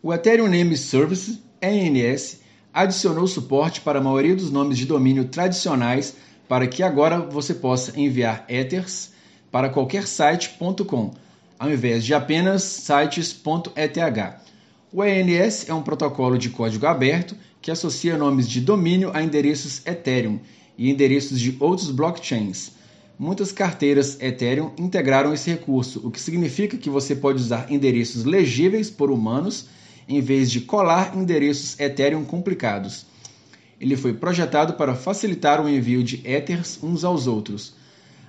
O 0.03 0.13
Ethereum 0.13 0.47
Name 0.47 0.77
Service, 0.77 1.41
ENS, 1.59 2.41
adicionou 2.71 3.27
suporte 3.27 3.81
para 3.81 3.97
a 3.97 4.01
maioria 4.03 4.35
dos 4.35 4.51
nomes 4.51 4.77
de 4.77 4.85
domínio 4.85 5.25
tradicionais 5.25 6.15
para 6.47 6.67
que 6.67 6.83
agora 6.83 7.19
você 7.19 7.55
possa 7.55 7.99
enviar 7.99 8.45
Ethers 8.47 9.11
para 9.51 9.69
qualquer 9.69 10.05
site.com, 10.05 11.11
ao 11.57 11.71
invés 11.71 12.05
de 12.05 12.13
apenas 12.13 12.61
sites.eth. 12.61 14.35
O 14.93 15.03
ENS 15.03 15.67
é 15.67 15.73
um 15.73 15.81
protocolo 15.81 16.37
de 16.37 16.51
código 16.51 16.85
aberto 16.85 17.35
que 17.59 17.71
associa 17.71 18.15
nomes 18.15 18.47
de 18.47 18.61
domínio 18.61 19.09
a 19.13 19.23
endereços 19.23 19.85
Ethereum 19.85 20.39
e 20.77 20.89
endereços 20.89 21.39
de 21.39 21.57
outros 21.59 21.91
blockchains. 21.91 22.71
Muitas 23.17 23.51
carteiras 23.51 24.17
Ethereum 24.21 24.71
integraram 24.77 25.33
esse 25.33 25.49
recurso, 25.49 26.05
o 26.05 26.11
que 26.11 26.21
significa 26.21 26.77
que 26.77 26.89
você 26.89 27.15
pode 27.15 27.41
usar 27.41 27.71
endereços 27.71 28.23
legíveis 28.23 28.91
por 28.91 29.09
humanos 29.09 29.67
em 30.07 30.21
vez 30.21 30.51
de 30.51 30.61
colar 30.61 31.17
endereços 31.17 31.79
Ethereum 31.79 32.23
complicados. 32.23 33.05
Ele 33.81 33.97
foi 33.97 34.13
projetado 34.13 34.73
para 34.73 34.95
facilitar 34.95 35.59
o 35.59 35.67
envio 35.67 36.03
de 36.03 36.21
Ethers 36.23 36.79
uns 36.81 37.03
aos 37.03 37.27
outros. 37.27 37.73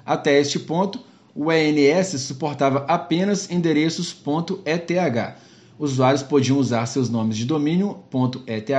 Até 0.04 0.40
este 0.40 0.58
ponto, 0.58 1.00
o 1.34 1.52
ENS 1.52 2.20
suportava 2.20 2.84
apenas 2.88 3.50
endereços 3.50 4.16
.eth. 4.64 5.36
Usuários 5.78 6.22
podiam 6.22 6.58
usar 6.58 6.86
seus 6.86 7.08
nomes 7.08 7.36
de 7.36 7.44
domínio 7.44 7.98
.eth 8.46 8.70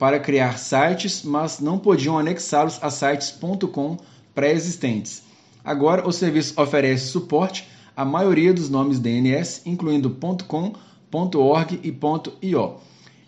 para 0.00 0.18
criar 0.18 0.58
sites, 0.58 1.22
mas 1.22 1.60
não 1.60 1.78
podiam 1.78 2.18
anexá-los 2.18 2.78
a 2.80 2.88
sites.com 2.88 3.98
pré-existentes. 4.34 5.22
Agora, 5.62 6.08
o 6.08 6.10
serviço 6.10 6.58
oferece 6.58 7.08
suporte 7.08 7.68
à 7.94 8.02
maioria 8.02 8.54
dos 8.54 8.70
nomes 8.70 8.98
DNS, 8.98 9.60
incluindo 9.66 10.08
.com, 10.48 10.72
.org 11.12 11.80
e 11.84 11.94
.io. 12.46 12.76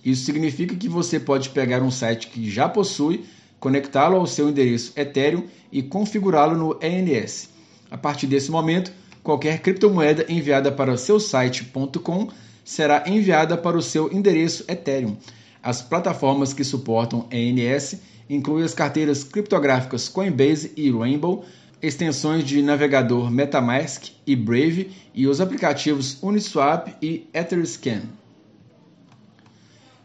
Isso 0.03 0.25
significa 0.25 0.75
que 0.75 0.89
você 0.89 1.21
pode 1.21 1.51
pegar 1.51 1.83
um 1.83 1.91
site 1.91 2.29
que 2.29 2.51
já 2.51 2.67
possui, 2.71 3.27
conectá-lo 3.61 4.17
ao 4.17 4.27
seu 4.27 4.49
endereço 4.49 4.95
Ethereum 4.97 5.45
e 5.71 5.83
configurá-lo 5.83 6.57
no 6.57 6.79
ENS. 6.81 7.51
A 7.91 7.99
partir 7.99 8.27
desse 8.27 8.51
momento, 8.51 8.91
qualquer 9.23 9.61
criptomoeda 9.61 10.25
enviada 10.27 10.73
para 10.73 10.97
seu 10.97 11.21
site.com 11.21 12.29
será 12.65 13.05
enviada 13.07 13.59
para 13.59 13.77
o 13.77 13.83
seu 13.83 14.11
endereço 14.11 14.65
Ethereum 14.67 15.19
as 15.63 15.81
plataformas 15.81 16.53
que 16.53 16.65
suportam 16.65 17.27
ENS 17.31 17.97
incluem 18.29 18.65
as 18.65 18.75
carteiras 18.75 19.23
criptográficas 19.23 20.09
Coinbase 20.09 20.73
e 20.77 20.91
Rainbow, 20.91 21.45
extensões 21.81 22.45
de 22.45 22.63
navegador 22.63 23.31
MetaMask 23.31 24.11
e 24.27 24.35
Brave 24.35 24.91
e 25.15 25.27
os 25.27 25.41
aplicativos 25.41 26.19
Uniswap 26.23 26.95
e 27.03 27.29
Etherscan. 27.35 28.03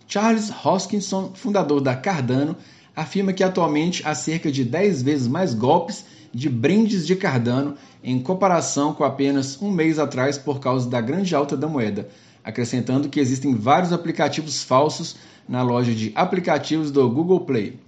Charles 0.07 0.51
Hoskinson, 0.63 1.31
fundador 1.33 1.81
da 1.81 1.95
Cardano, 1.95 2.55
afirma 2.95 3.33
que 3.33 3.43
atualmente 3.43 4.01
há 4.05 4.15
cerca 4.15 4.51
de 4.51 4.63
10 4.63 5.03
vezes 5.03 5.27
mais 5.27 5.53
golpes 5.53 6.05
de 6.33 6.49
brindes 6.49 7.05
de 7.05 7.15
Cardano 7.15 7.75
em 8.03 8.19
comparação 8.19 8.93
com 8.93 9.03
apenas 9.03 9.61
um 9.61 9.69
mês 9.69 9.99
atrás 9.99 10.37
por 10.37 10.59
causa 10.59 10.89
da 10.89 11.01
grande 11.01 11.35
alta 11.35 11.55
da 11.57 11.67
moeda, 11.67 12.09
acrescentando 12.43 13.09
que 13.09 13.19
existem 13.19 13.53
vários 13.53 13.91
aplicativos 13.91 14.63
falsos 14.63 15.15
na 15.47 15.62
loja 15.62 15.93
de 15.93 16.12
aplicativos 16.15 16.91
do 16.91 17.10
Google 17.10 17.41
Play. 17.41 17.79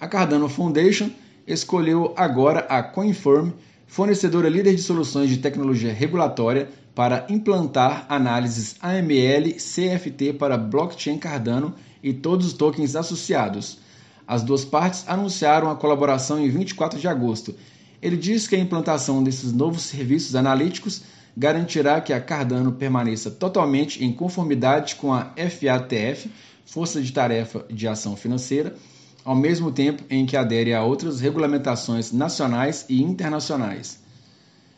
A 0.00 0.06
Cardano 0.06 0.48
Foundation 0.48 1.10
escolheu 1.46 2.12
agora 2.16 2.60
a 2.68 2.82
CoinFirm, 2.82 3.50
fornecedora 3.86 4.48
líder 4.48 4.74
de 4.74 4.82
soluções 4.82 5.30
de 5.30 5.38
tecnologia 5.38 5.92
regulatória, 5.92 6.68
para 6.94 7.26
implantar 7.28 8.06
análises 8.08 8.74
AML 8.82 9.54
CFT 9.54 10.32
para 10.32 10.58
blockchain 10.58 11.16
Cardano 11.16 11.74
e 12.02 12.12
todos 12.12 12.46
os 12.46 12.52
tokens 12.52 12.96
associados. 12.96 13.78
As 14.26 14.42
duas 14.42 14.64
partes 14.64 15.04
anunciaram 15.06 15.70
a 15.70 15.76
colaboração 15.76 16.38
em 16.38 16.50
24 16.50 16.98
de 16.98 17.08
agosto. 17.08 17.54
Ele 18.02 18.16
diz 18.16 18.46
que 18.46 18.56
a 18.56 18.58
implantação 18.58 19.22
desses 19.22 19.52
novos 19.52 19.82
serviços 19.82 20.34
analíticos 20.34 21.02
garantirá 21.36 22.00
que 22.00 22.12
a 22.12 22.20
Cardano 22.20 22.72
permaneça 22.72 23.30
totalmente 23.30 24.04
em 24.04 24.12
conformidade 24.12 24.96
com 24.96 25.14
a 25.14 25.32
FATF, 25.36 26.28
Força 26.68 27.00
de 27.00 27.10
Tarefa 27.10 27.64
de 27.70 27.88
Ação 27.88 28.14
Financeira, 28.14 28.76
ao 29.24 29.34
mesmo 29.34 29.72
tempo 29.72 30.02
em 30.10 30.26
que 30.26 30.36
adere 30.36 30.74
a 30.74 30.84
outras 30.84 31.18
regulamentações 31.18 32.12
nacionais 32.12 32.84
e 32.90 33.02
internacionais. 33.02 33.98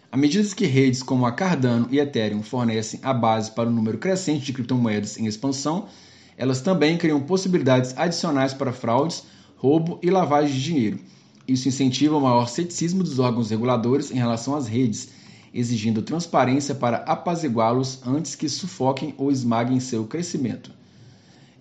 À 0.08 0.16
medida 0.16 0.46
que 0.54 0.66
redes 0.66 1.02
como 1.02 1.26
a 1.26 1.32
Cardano 1.32 1.88
e 1.90 1.98
Ethereum 1.98 2.44
fornecem 2.44 3.00
a 3.02 3.12
base 3.12 3.50
para 3.50 3.68
um 3.68 3.72
número 3.72 3.98
crescente 3.98 4.46
de 4.46 4.52
criptomoedas 4.52 5.18
em 5.18 5.26
expansão, 5.26 5.88
elas 6.36 6.60
também 6.60 6.96
criam 6.96 7.20
possibilidades 7.22 7.92
adicionais 7.96 8.54
para 8.54 8.72
fraudes, 8.72 9.24
roubo 9.56 9.98
e 10.00 10.10
lavagem 10.10 10.54
de 10.54 10.62
dinheiro. 10.62 11.00
Isso 11.46 11.66
incentiva 11.66 12.16
o 12.16 12.20
maior 12.20 12.48
ceticismo 12.48 13.02
dos 13.02 13.18
órgãos 13.18 13.50
reguladores 13.50 14.12
em 14.12 14.16
relação 14.16 14.54
às 14.54 14.68
redes, 14.68 15.08
exigindo 15.52 16.02
transparência 16.02 16.72
para 16.72 16.98
apaziguá-los 16.98 17.98
antes 18.06 18.36
que 18.36 18.48
sufoquem 18.48 19.12
ou 19.18 19.32
esmaguem 19.32 19.80
seu 19.80 20.04
crescimento. 20.04 20.78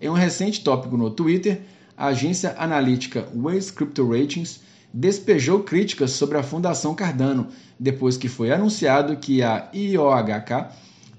Em 0.02 0.10
um 0.10 0.14
recente 0.14 0.64
tópico 0.64 0.96
no 0.96 1.10
Twitter, 1.10 1.62
a 1.98 2.08
agência 2.08 2.56
analítica 2.58 3.28
Waze 3.36 3.74
Crypto 3.74 4.08
Ratings 4.08 4.62
despejou 4.94 5.60
críticas 5.62 6.12
sobre 6.12 6.38
a 6.38 6.44
Fundação 6.44 6.96
Cardano 6.96 7.48
depois 7.78 8.16
que 8.16 8.30
foi 8.30 8.50
anunciado 8.50 9.18
que 9.18 9.44
a 9.44 9.70
IOHK 9.74 10.70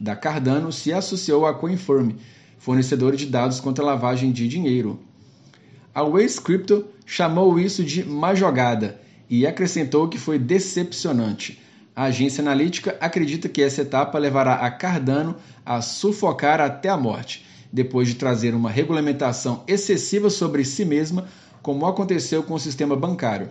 da 0.00 0.16
Cardano 0.16 0.72
se 0.72 0.94
associou 0.94 1.44
à 1.44 1.52
CoinFirm, 1.52 2.12
fornecedora 2.58 3.18
de 3.18 3.26
dados 3.26 3.60
contra 3.60 3.84
lavagem 3.84 4.32
de 4.32 4.48
dinheiro. 4.48 4.98
A 5.94 6.02
Waze 6.02 6.40
Crypto 6.40 6.86
chamou 7.04 7.60
isso 7.60 7.84
de 7.84 8.02
má 8.02 8.34
jogada 8.34 8.98
e 9.28 9.46
acrescentou 9.46 10.08
que 10.08 10.16
foi 10.16 10.38
decepcionante. 10.38 11.60
A 11.94 12.04
agência 12.04 12.40
analítica 12.40 12.96
acredita 12.98 13.46
que 13.46 13.60
essa 13.60 13.82
etapa 13.82 14.18
levará 14.18 14.54
a 14.54 14.70
Cardano 14.70 15.36
a 15.66 15.82
sufocar 15.82 16.62
até 16.62 16.88
a 16.88 16.96
morte 16.96 17.49
depois 17.72 18.08
de 18.08 18.14
trazer 18.14 18.54
uma 18.54 18.70
regulamentação 18.70 19.62
excessiva 19.66 20.28
sobre 20.30 20.64
si 20.64 20.84
mesma, 20.84 21.26
como 21.62 21.86
aconteceu 21.86 22.42
com 22.42 22.54
o 22.54 22.60
sistema 22.60 22.96
bancário. 22.96 23.50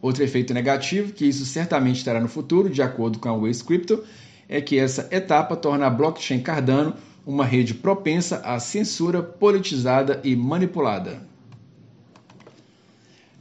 Outro 0.00 0.22
efeito 0.22 0.52
negativo, 0.52 1.12
que 1.12 1.24
isso 1.24 1.44
certamente 1.44 2.04
terá 2.04 2.20
no 2.20 2.28
futuro, 2.28 2.70
de 2.70 2.82
acordo 2.82 3.18
com 3.18 3.28
a 3.28 3.36
Waze 3.36 3.64
Crypto, 3.64 4.04
é 4.48 4.60
que 4.60 4.78
essa 4.78 5.08
etapa 5.10 5.56
torna 5.56 5.86
a 5.86 5.90
blockchain 5.90 6.40
Cardano 6.40 6.94
uma 7.26 7.44
rede 7.44 7.74
propensa 7.74 8.36
à 8.44 8.60
censura 8.60 9.20
politizada 9.20 10.20
e 10.22 10.36
manipulada. 10.36 11.22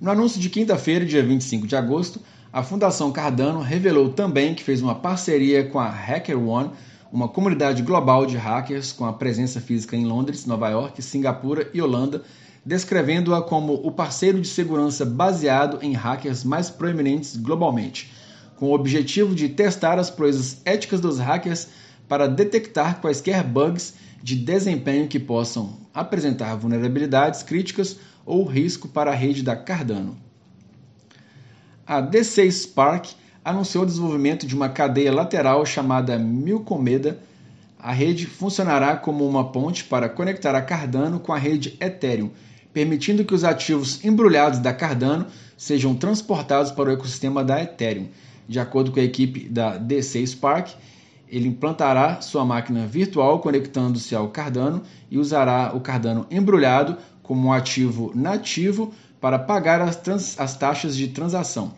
No 0.02 0.10
anúncio 0.10 0.42
de 0.42 0.50
quinta-feira, 0.50 1.06
dia 1.06 1.24
25 1.24 1.68
de 1.68 1.76
agosto, 1.76 2.20
a 2.52 2.64
Fundação 2.64 3.12
Cardano 3.12 3.62
revelou 3.62 4.10
também 4.10 4.56
que 4.56 4.64
fez 4.64 4.82
uma 4.82 4.96
parceria 4.96 5.66
com 5.68 5.80
a 5.80 5.88
HackerOne 5.90 6.72
uma 7.16 7.30
comunidade 7.30 7.82
global 7.82 8.26
de 8.26 8.36
hackers 8.36 8.92
com 8.92 9.06
a 9.06 9.14
presença 9.14 9.62
física 9.62 9.96
em 9.96 10.04
Londres, 10.04 10.46
Nova 10.46 10.68
York, 10.68 11.02
Singapura 11.02 11.70
e 11.74 11.82
Holanda, 11.82 12.24
descrevendo-a 12.66 13.42
como 13.42 13.74
o 13.74 13.90
parceiro 13.90 14.42
de 14.42 14.50
segurança 14.50 15.06
baseado 15.06 15.80
em 15.82 15.94
hackers 15.94 16.44
mais 16.44 16.70
proeminentes 16.70 17.38
globalmente, 17.38 18.12
com 18.58 18.66
o 18.66 18.74
objetivo 18.74 19.34
de 19.34 19.48
testar 19.48 19.98
as 19.98 20.10
proezas 20.10 20.62
éticas 20.66 21.00
dos 21.00 21.18
hackers 21.18 21.70
para 22.06 22.28
detectar 22.28 23.00
quaisquer 23.00 23.46
bugs 23.46 23.94
de 24.22 24.36
desempenho 24.36 25.08
que 25.08 25.18
possam 25.18 25.78
apresentar 25.94 26.54
vulnerabilidades 26.56 27.44
críticas 27.44 27.96
ou 28.26 28.44
risco 28.44 28.90
para 28.90 29.12
a 29.12 29.16
rede 29.16 29.42
da 29.42 29.56
Cardano. 29.56 30.18
A 31.88 32.02
D6 32.02 32.52
Spark 32.52 33.16
anunciou 33.46 33.84
o 33.84 33.86
desenvolvimento 33.88 34.48
de 34.48 34.56
uma 34.56 34.68
cadeia 34.68 35.14
lateral 35.14 35.64
chamada 35.68 36.18
Milcomeda. 36.18 37.20
A 37.80 37.92
rede 37.92 38.26
funcionará 38.26 38.98
como 38.98 39.28
uma 39.28 39.52
ponte 39.52 39.84
para 39.84 40.10
conectar 40.10 40.56
a 40.56 40.62
Cardano 40.64 41.20
com 41.20 41.32
a 41.32 41.38
rede 41.38 41.78
Ethereum, 41.80 42.32
permitindo 42.74 43.24
que 43.24 43.36
os 43.36 43.44
ativos 43.44 44.04
embrulhados 44.04 44.58
da 44.58 44.74
Cardano 44.74 45.28
sejam 45.56 45.94
transportados 45.94 46.72
para 46.72 46.90
o 46.90 46.94
ecossistema 46.94 47.44
da 47.44 47.62
Ethereum. 47.62 48.08
De 48.50 48.60
acordo 48.60 48.92
com 48.92 49.00
a 49.00 49.04
equipe 49.04 49.48
da 49.48 49.78
DC 49.78 50.26
Spark, 50.26 50.72
ele 51.28 51.48
implantará 51.48 52.22
sua 52.22 52.44
máquina 52.44 52.88
virtual 52.88 53.40
conectando-se 53.40 54.16
ao 54.16 54.30
Cardano 54.30 54.82
e 55.10 55.20
usará 55.20 55.72
o 55.76 55.80
Cardano 55.80 56.26
embrulhado 56.32 56.98
como 57.22 57.48
um 57.48 57.54
ativo 57.54 58.12
nativo 58.16 58.92
para 59.22 59.38
pagar 59.38 59.82
as, 59.82 60.40
as 60.40 60.58
taxas 60.58 60.96
de 60.96 61.10
transação. 61.10 61.74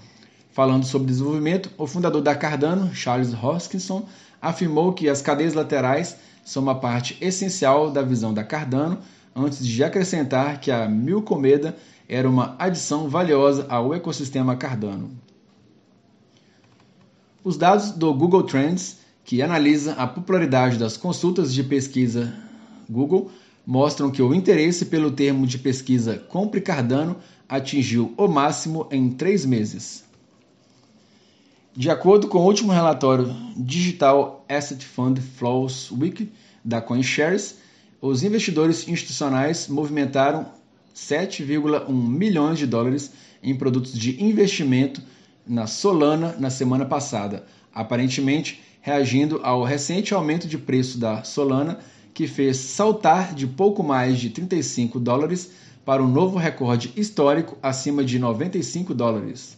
Falando 0.57 0.85
sobre 0.85 1.09
desenvolvimento, 1.09 1.69
o 1.77 1.85
fundador 1.85 2.19
da 2.19 2.33
Cardano, 2.33 2.91
Charles 2.91 3.31
Hoskinson, 3.31 4.07
afirmou 4.41 4.91
que 4.91 5.07
as 5.07 5.21
cadeias 5.21 5.53
laterais 5.53 6.17
são 6.43 6.63
uma 6.63 6.73
parte 6.73 7.15
essencial 7.21 7.91
da 7.91 8.01
visão 8.01 8.33
da 8.33 8.43
Cardano, 8.43 8.97
antes 9.35 9.63
de 9.63 9.83
acrescentar 9.83 10.59
que 10.59 10.71
a 10.71 10.89
Milcomeda 10.89 11.77
era 12.09 12.27
uma 12.27 12.55
adição 12.57 13.07
valiosa 13.07 13.67
ao 13.69 13.93
ecossistema 13.93 14.55
Cardano. 14.55 15.11
Os 17.43 17.55
dados 17.55 17.91
do 17.91 18.11
Google 18.11 18.41
Trends 18.41 18.97
que 19.23 19.43
analisa 19.43 19.93
a 19.93 20.07
popularidade 20.07 20.79
das 20.79 20.97
consultas 20.97 21.53
de 21.53 21.63
pesquisa 21.63 22.33
Google 22.89 23.29
mostram 23.63 24.09
que 24.09 24.23
o 24.23 24.33
interesse 24.33 24.85
pelo 24.85 25.11
termo 25.11 25.45
de 25.45 25.59
pesquisa 25.59 26.17
Compre 26.17 26.61
Cardano 26.61 27.15
atingiu 27.47 28.11
o 28.17 28.27
máximo 28.27 28.87
em 28.89 29.11
três 29.11 29.45
meses. 29.45 30.06
De 31.77 31.91
acordo 31.91 32.27
com 32.27 32.39
o 32.39 32.43
último 32.43 32.71
relatório 32.71 33.31
Digital 33.55 34.43
Asset 34.49 34.83
Fund 34.83 35.19
Flows 35.19 35.91
Week 35.91 36.27
da 36.65 36.81
CoinShares, 36.81 37.59
os 38.01 38.23
investidores 38.23 38.87
institucionais 38.87 39.67
movimentaram 39.67 40.47
7,1 40.95 41.87
milhões 41.87 42.57
de 42.57 42.65
dólares 42.65 43.11
em 43.43 43.55
produtos 43.55 43.93
de 43.93 44.23
investimento 44.23 45.03
na 45.45 45.67
Solana 45.67 46.35
na 46.39 46.49
semana 46.49 46.83
passada, 46.83 47.45
aparentemente 47.71 48.59
reagindo 48.81 49.39
ao 49.43 49.63
recente 49.63 50.15
aumento 50.15 50.47
de 50.47 50.57
preço 50.57 50.97
da 50.97 51.23
Solana, 51.23 51.77
que 52.11 52.25
fez 52.25 52.57
saltar 52.57 53.35
de 53.35 53.45
pouco 53.45 53.83
mais 53.83 54.17
de 54.17 54.31
35 54.31 54.99
dólares 54.99 55.51
para 55.85 56.01
um 56.01 56.07
novo 56.07 56.39
recorde 56.39 56.91
histórico 56.97 57.55
acima 57.61 58.03
de 58.03 58.17
95 58.17 58.95
dólares. 58.95 59.56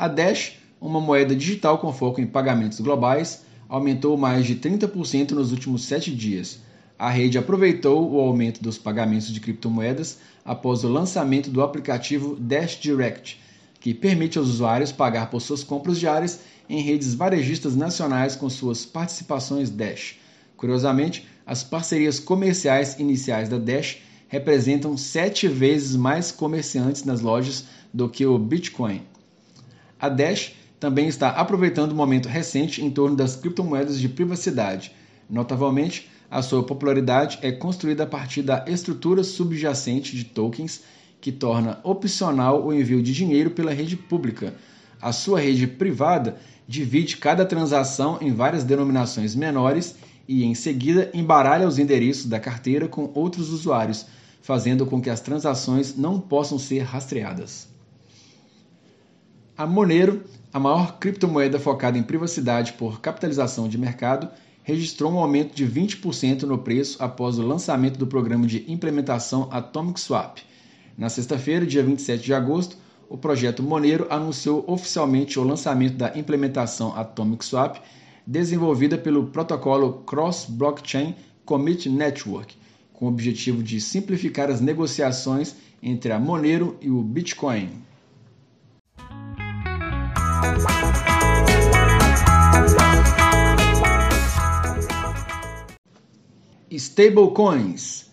A 0.00 0.06
Dash, 0.06 0.52
uma 0.80 1.00
moeda 1.00 1.34
digital 1.34 1.78
com 1.78 1.92
foco 1.92 2.20
em 2.20 2.26
pagamentos 2.28 2.78
globais, 2.78 3.42
aumentou 3.68 4.16
mais 4.16 4.46
de 4.46 4.54
30% 4.54 5.32
nos 5.32 5.50
últimos 5.50 5.86
sete 5.86 6.14
dias. 6.14 6.60
A 6.96 7.10
rede 7.10 7.36
aproveitou 7.36 8.08
o 8.08 8.20
aumento 8.20 8.62
dos 8.62 8.78
pagamentos 8.78 9.26
de 9.26 9.40
criptomoedas 9.40 10.18
após 10.44 10.84
o 10.84 10.88
lançamento 10.88 11.50
do 11.50 11.60
aplicativo 11.60 12.36
Dash 12.36 12.78
Direct, 12.80 13.40
que 13.80 13.92
permite 13.92 14.38
aos 14.38 14.46
usuários 14.46 14.92
pagar 14.92 15.30
por 15.30 15.40
suas 15.40 15.64
compras 15.64 15.98
diárias 15.98 16.42
em 16.70 16.80
redes 16.80 17.14
varejistas 17.14 17.74
nacionais 17.74 18.36
com 18.36 18.48
suas 18.48 18.86
participações 18.86 19.68
Dash. 19.68 20.14
Curiosamente, 20.56 21.26
as 21.44 21.64
parcerias 21.64 22.20
comerciais 22.20 23.00
iniciais 23.00 23.48
da 23.48 23.58
Dash 23.58 23.96
representam 24.28 24.96
sete 24.96 25.48
vezes 25.48 25.96
mais 25.96 26.30
comerciantes 26.30 27.02
nas 27.02 27.20
lojas 27.20 27.64
do 27.92 28.08
que 28.08 28.24
o 28.24 28.38
Bitcoin. 28.38 29.02
A 30.00 30.08
Dash 30.08 30.52
também 30.78 31.08
está 31.08 31.30
aproveitando 31.30 31.92
o 31.92 31.94
momento 31.94 32.28
recente 32.28 32.84
em 32.84 32.90
torno 32.90 33.16
das 33.16 33.34
criptomoedas 33.34 33.98
de 33.98 34.08
privacidade. 34.08 34.92
Notavelmente, 35.28 36.08
a 36.30 36.40
sua 36.40 36.62
popularidade 36.62 37.38
é 37.42 37.50
construída 37.50 38.04
a 38.04 38.06
partir 38.06 38.42
da 38.42 38.64
estrutura 38.68 39.24
subjacente 39.24 40.14
de 40.14 40.24
tokens 40.24 40.82
que 41.20 41.32
torna 41.32 41.80
opcional 41.82 42.64
o 42.64 42.72
envio 42.72 43.02
de 43.02 43.12
dinheiro 43.12 43.50
pela 43.50 43.72
rede 43.72 43.96
pública. 43.96 44.54
A 45.00 45.12
sua 45.12 45.40
rede 45.40 45.66
privada 45.66 46.36
divide 46.66 47.16
cada 47.16 47.44
transação 47.44 48.18
em 48.20 48.32
várias 48.32 48.62
denominações 48.62 49.34
menores 49.34 49.96
e, 50.28 50.44
em 50.44 50.54
seguida, 50.54 51.10
embaralha 51.14 51.66
os 51.66 51.78
endereços 51.78 52.26
da 52.26 52.38
carteira 52.38 52.86
com 52.86 53.10
outros 53.14 53.50
usuários, 53.50 54.06
fazendo 54.42 54.86
com 54.86 55.00
que 55.00 55.10
as 55.10 55.20
transações 55.20 55.96
não 55.96 56.20
possam 56.20 56.58
ser 56.58 56.80
rastreadas. 56.80 57.68
A 59.58 59.66
Monero, 59.66 60.22
a 60.52 60.60
maior 60.60 61.00
criptomoeda 61.00 61.58
focada 61.58 61.98
em 61.98 62.02
privacidade 62.04 62.74
por 62.74 63.00
capitalização 63.00 63.68
de 63.68 63.76
mercado, 63.76 64.28
registrou 64.62 65.10
um 65.10 65.18
aumento 65.18 65.52
de 65.52 65.66
20% 65.66 66.42
no 66.42 66.58
preço 66.58 67.02
após 67.02 67.40
o 67.40 67.42
lançamento 67.44 67.98
do 67.98 68.06
programa 68.06 68.46
de 68.46 68.64
implementação 68.70 69.48
Atomic 69.50 69.98
Swap. 69.98 70.38
Na 70.96 71.08
sexta-feira, 71.08 71.66
dia 71.66 71.82
27 71.82 72.22
de 72.22 72.32
agosto, 72.32 72.76
o 73.08 73.18
projeto 73.18 73.60
Monero 73.60 74.06
anunciou 74.08 74.62
oficialmente 74.68 75.40
o 75.40 75.42
lançamento 75.42 75.96
da 75.96 76.16
implementação 76.16 76.96
Atomic 76.96 77.44
Swap, 77.44 77.78
desenvolvida 78.24 78.96
pelo 78.96 79.26
protocolo 79.26 80.04
Cross 80.06 80.46
Blockchain 80.48 81.16
Commit 81.44 81.88
Network, 81.90 82.54
com 82.92 83.06
o 83.06 83.08
objetivo 83.08 83.60
de 83.60 83.80
simplificar 83.80 84.50
as 84.50 84.60
negociações 84.60 85.56
entre 85.82 86.12
a 86.12 86.20
Monero 86.20 86.76
e 86.80 86.88
o 86.88 87.02
Bitcoin. 87.02 87.87
Stablecoins. 96.70 98.06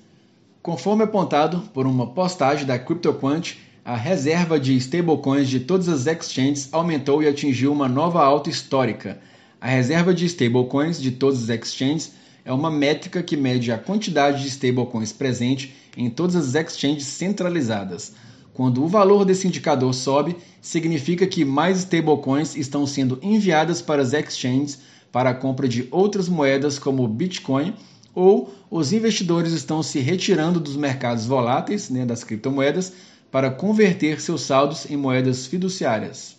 Conforme 0.62 1.04
apontado 1.04 1.62
por 1.74 1.86
uma 1.86 2.08
postagem 2.08 2.66
da 2.66 2.80
CryptoQuant, 2.80 3.56
a 3.84 3.96
reserva 3.96 4.60
de 4.60 4.76
stablecoins 4.78 5.48
de 5.48 5.60
todas 5.60 5.88
as 5.88 6.08
exchanges 6.08 6.70
aumentou 6.72 7.22
e 7.22 7.28
atingiu 7.28 7.72
uma 7.72 7.88
nova 7.88 8.24
alta 8.24 8.50
histórica. 8.50 9.20
A 9.62 9.68
reserva 9.68 10.14
de 10.14 10.26
stablecoins 10.26 11.00
de 11.00 11.12
todas 11.12 11.44
as 11.44 11.50
exchanges 11.50 12.14
é 12.44 12.52
uma 12.52 12.72
métrica 12.72 13.22
que 13.22 13.38
mede 13.38 13.72
a 13.72 13.78
quantidade 13.78 14.42
de 14.42 14.50
stablecoins 14.50 15.12
presente 15.12 15.76
em 15.96 16.10
todas 16.10 16.36
as 16.36 16.56
exchanges 16.56 17.06
centralizadas. 17.06 18.14
Quando 18.56 18.82
o 18.82 18.88
valor 18.88 19.26
desse 19.26 19.46
indicador 19.46 19.94
sobe, 19.94 20.38
significa 20.62 21.28
que 21.28 21.44
mais 21.44 21.80
stablecoins 21.80 22.56
estão 22.56 22.88
sendo 22.88 23.20
enviadas 23.22 23.82
para 23.82 24.02
as 24.02 24.14
exchanges 24.14 24.80
para 25.12 25.32
a 25.32 25.34
compra 25.34 25.68
de 25.68 25.90
outras 25.92 26.30
moedas 26.30 26.80
como 26.80 27.04
o 27.04 27.08
Bitcoin 27.08 27.74
ou 28.14 28.54
os 28.72 28.94
investidores 28.94 29.52
estão 29.52 29.84
se 29.84 30.00
retirando 30.00 30.58
dos 30.58 30.78
mercados 30.78 31.26
voláteis, 31.26 31.90
né, 31.90 32.06
das 32.06 32.24
criptomoedas, 32.24 32.94
para 33.30 33.52
converter 33.52 34.22
seus 34.22 34.44
saldos 34.44 34.90
em 34.90 34.96
moedas 34.96 35.46
fiduciárias. 35.46 36.38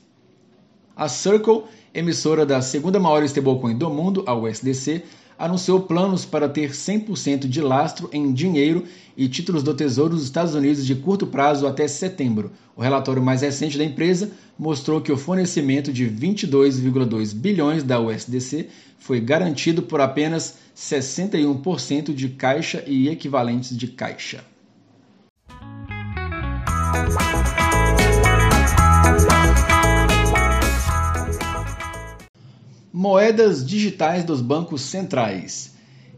A 0.97 1.11
Circle, 1.11 1.65
emissora 1.93 2.47
da 2.47 2.63
segunda 2.63 2.99
maior 2.99 3.23
stablecoin 3.25 3.77
do 3.77 3.91
mundo, 3.91 4.25
a 4.27 4.35
USDC, 4.35 5.03
anunciou 5.39 5.81
planos 5.81 6.25
para 6.25 6.49
ter 6.49 6.71
100% 6.71 7.47
de 7.47 7.61
lastro 7.61 8.09
em 8.13 8.33
dinheiro 8.33 8.85
e 9.17 9.29
títulos 9.29 9.63
do 9.63 9.75
Tesouro 9.75 10.15
dos 10.15 10.25
Estados 10.25 10.55
Unidos 10.55 10.85
de 10.85 10.95
curto 10.95 11.27
prazo 11.27 11.67
até 11.67 11.87
setembro. 11.89 12.53
O 12.75 12.83
relatório 12.83 13.23
mais 13.23 13.43
recente 13.43 13.79
da 13.79 13.85
empresa 13.85 14.31
mostrou 14.59 15.01
que 15.01 15.13
o 15.13 15.17
fornecimento 15.17 15.93
de 15.93 16.07
22,2 16.07 17.35
bilhões 17.35 17.83
da 17.83 18.01
USDC 18.01 18.69
foi 18.99 19.21
garantido 19.21 19.83
por 19.83 20.01
apenas 20.01 20.57
61% 20.77 22.15
de 22.15 22.29
caixa 22.31 22.83
e 22.87 23.09
equivalentes 23.09 23.77
de 23.77 23.89
caixa. 23.89 24.45
Moedas 32.99 33.63
digitais 33.63 34.25
dos 34.25 34.41
bancos 34.41 34.81
centrais. 34.81 35.75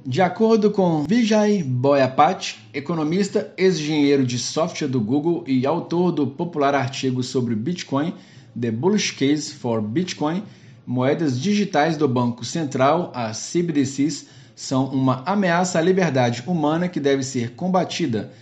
De 0.07 0.23
acordo 0.23 0.71
com 0.71 1.03
Vijay 1.03 1.61
Boyapat, 1.61 2.57
economista, 2.73 3.53
ex-engenheiro 3.59 4.25
de 4.25 4.39
software 4.39 4.87
do 4.87 5.01
Google 5.01 5.43
e 5.45 5.67
autor 5.67 6.13
do 6.13 6.25
popular 6.25 6.77
artigo 6.77 7.21
sobre 7.25 7.57
Bitcoin, 7.57 8.15
The 8.61 8.71
Bullish 8.71 9.11
Case 9.17 9.55
for 9.55 9.83
Bitcoin, 9.83 10.45
moedas 10.87 11.41
digitais 11.41 11.97
do 11.97 12.07
Banco 12.07 12.45
Central, 12.45 13.11
as 13.13 13.39
CBDCs, 13.39 14.29
são 14.55 14.85
uma 14.85 15.25
ameaça 15.27 15.81
à 15.81 15.83
liberdade 15.83 16.45
humana 16.47 16.89
que 16.89 17.01
deve 17.01 17.25
ser 17.25 17.57
combatida. 17.57 18.33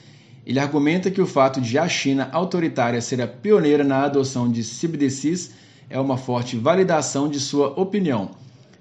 Ele 0.45 0.61
argumenta 0.61 1.11
que 1.11 1.23
o 1.23 1.27
fato 1.27 1.59
de 1.59 1.79
a 1.79 1.89
China 1.89 2.29
autoritária 2.31 3.01
ser 3.01 3.23
a 3.23 3.27
pioneira 3.27 3.83
na 3.83 4.05
adoção 4.05 4.47
de 4.53 4.63
CBDCs 4.63 5.65
é 5.89 5.99
uma 5.99 6.17
forte 6.17 6.57
validação 6.57 7.29
de 7.29 7.39
sua 7.39 7.69
opinião. 7.81 8.31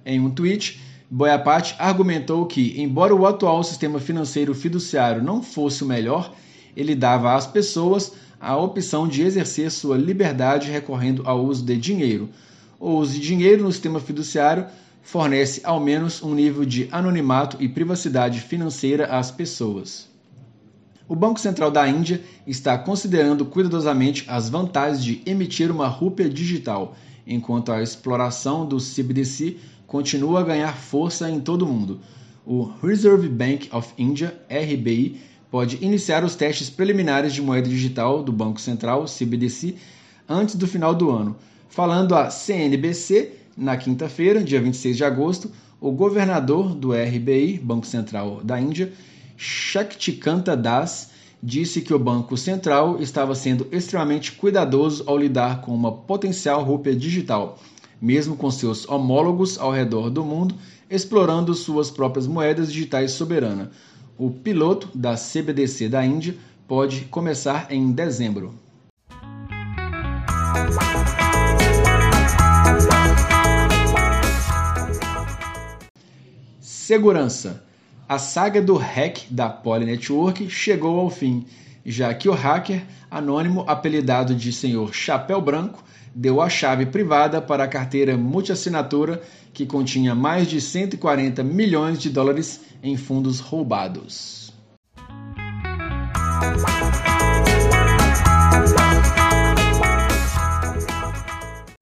Em 0.05 0.19
um 0.19 0.29
tweet, 0.29 0.79
Boyapat 1.09 1.75
argumentou 1.77 2.45
que, 2.45 2.81
embora 2.81 3.15
o 3.15 3.25
atual 3.25 3.63
sistema 3.63 3.99
financeiro 3.99 4.53
fiduciário 4.55 5.23
não 5.23 5.41
fosse 5.41 5.83
o 5.83 5.87
melhor, 5.87 6.33
ele 6.75 6.95
dava 6.95 7.35
às 7.35 7.45
pessoas 7.45 8.13
a 8.39 8.57
opção 8.57 9.07
de 9.07 9.21
exercer 9.21 9.71
sua 9.71 9.97
liberdade 9.97 10.69
recorrendo 10.69 11.23
ao 11.25 11.43
uso 11.45 11.63
de 11.63 11.77
dinheiro. 11.77 12.29
O 12.79 12.91
uso 12.91 13.13
de 13.13 13.19
dinheiro 13.19 13.63
no 13.63 13.71
sistema 13.71 13.99
fiduciário 13.99 14.65
fornece 15.01 15.61
ao 15.63 15.79
menos 15.79 16.21
um 16.21 16.33
nível 16.33 16.65
de 16.65 16.89
anonimato 16.91 17.57
e 17.59 17.69
privacidade 17.69 18.41
financeira 18.41 19.05
às 19.05 19.31
pessoas. 19.31 20.09
O 21.07 21.15
Banco 21.15 21.39
Central 21.39 21.69
da 21.69 21.87
Índia 21.87 22.19
está 22.47 22.75
considerando 22.79 23.45
cuidadosamente 23.45 24.25
as 24.27 24.49
vantagens 24.49 25.03
de 25.03 25.21
emitir 25.23 25.69
uma 25.69 25.87
rúpia 25.87 26.27
digital, 26.27 26.95
enquanto 27.27 27.71
a 27.71 27.83
exploração 27.83 28.65
do 28.65 28.77
CBDC 28.77 29.57
continua 29.85 30.39
a 30.39 30.43
ganhar 30.43 30.75
força 30.75 31.29
em 31.29 31.39
todo 31.39 31.61
o 31.61 31.67
mundo. 31.67 31.99
O 32.43 32.63
Reserve 32.81 33.27
Bank 33.27 33.69
of 33.71 33.93
India, 33.99 34.35
RBI, 34.49 35.21
pode 35.51 35.77
iniciar 35.79 36.23
os 36.23 36.35
testes 36.35 36.71
preliminares 36.71 37.33
de 37.33 37.41
moeda 37.41 37.69
digital 37.69 38.23
do 38.23 38.31
Banco 38.31 38.59
Central, 38.59 39.05
CBDC, 39.05 39.75
antes 40.27 40.55
do 40.55 40.67
final 40.67 40.95
do 40.95 41.11
ano. 41.11 41.35
Falando 41.69 42.15
à 42.15 42.31
CNBC, 42.31 43.31
na 43.55 43.77
quinta-feira, 43.77 44.43
dia 44.43 44.59
26 44.59 44.97
de 44.97 45.03
agosto, 45.03 45.51
o 45.79 45.91
governador 45.91 46.73
do 46.73 46.93
RBI, 46.93 47.59
Banco 47.63 47.85
Central 47.85 48.41
da 48.43 48.59
Índia, 48.59 48.91
Shaktikanta 49.37 50.55
Das, 50.55 51.11
disse 51.41 51.81
que 51.81 51.93
o 51.93 51.99
Banco 51.99 52.37
Central 52.37 52.99
estava 52.99 53.35
sendo 53.35 53.67
extremamente 53.71 54.31
cuidadoso 54.31 55.03
ao 55.05 55.17
lidar 55.17 55.61
com 55.61 55.73
uma 55.73 55.91
potencial 55.91 56.63
rúpia 56.63 56.95
digital, 56.95 57.59
mesmo 58.01 58.35
com 58.35 58.49
seus 58.49 58.87
homólogos 58.87 59.57
ao 59.57 59.71
redor 59.71 60.09
do 60.09 60.23
mundo 60.23 60.55
explorando 60.89 61.53
suas 61.53 61.89
próprias 61.89 62.27
moedas 62.27 62.71
digitais 62.71 63.11
soberanas. 63.11 63.69
O 64.17 64.29
piloto 64.31 64.89
da 64.95 65.15
CBDC 65.15 65.89
da 65.89 66.05
Índia 66.05 66.35
pode 66.67 67.01
começar 67.05 67.67
em 67.69 67.91
dezembro. 67.91 68.53
Segurança. 76.59 77.64
A 78.07 78.19
saga 78.19 78.61
do 78.61 78.77
hack 78.77 79.25
da 79.31 79.49
Poly 79.49 79.83
Network 79.83 80.47
chegou 80.47 80.99
ao 80.99 81.09
fim, 81.09 81.43
já 81.83 82.13
que 82.13 82.29
o 82.29 82.33
hacker 82.33 82.85
anônimo 83.09 83.63
apelidado 83.65 84.35
de 84.35 84.53
Senhor 84.53 84.93
Chapéu 84.93 85.41
Branco 85.41 85.83
deu 86.13 86.39
a 86.39 86.47
chave 86.47 86.85
privada 86.85 87.41
para 87.41 87.63
a 87.63 87.67
carteira 87.67 88.15
multiassinatura 88.15 89.23
que 89.51 89.65
continha 89.65 90.13
mais 90.13 90.47
de 90.47 90.61
140 90.61 91.43
milhões 91.43 91.97
de 91.97 92.11
dólares 92.11 92.61
em 92.83 92.95
fundos 92.95 93.39
roubados. 93.39 94.53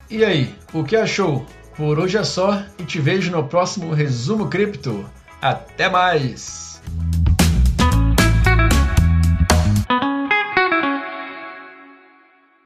E 0.09 0.23
aí, 0.23 0.55
o 0.73 0.85
que 0.85 0.95
achou? 0.95 1.45
Por 1.75 1.99
hoje 1.99 2.17
é 2.17 2.23
só 2.23 2.63
e 2.79 2.85
te 2.85 3.01
vejo 3.01 3.29
no 3.29 3.43
próximo 3.43 3.93
Resumo 3.93 4.47
Cripto. 4.47 5.03
Até 5.43 5.89
mais! 5.89 6.72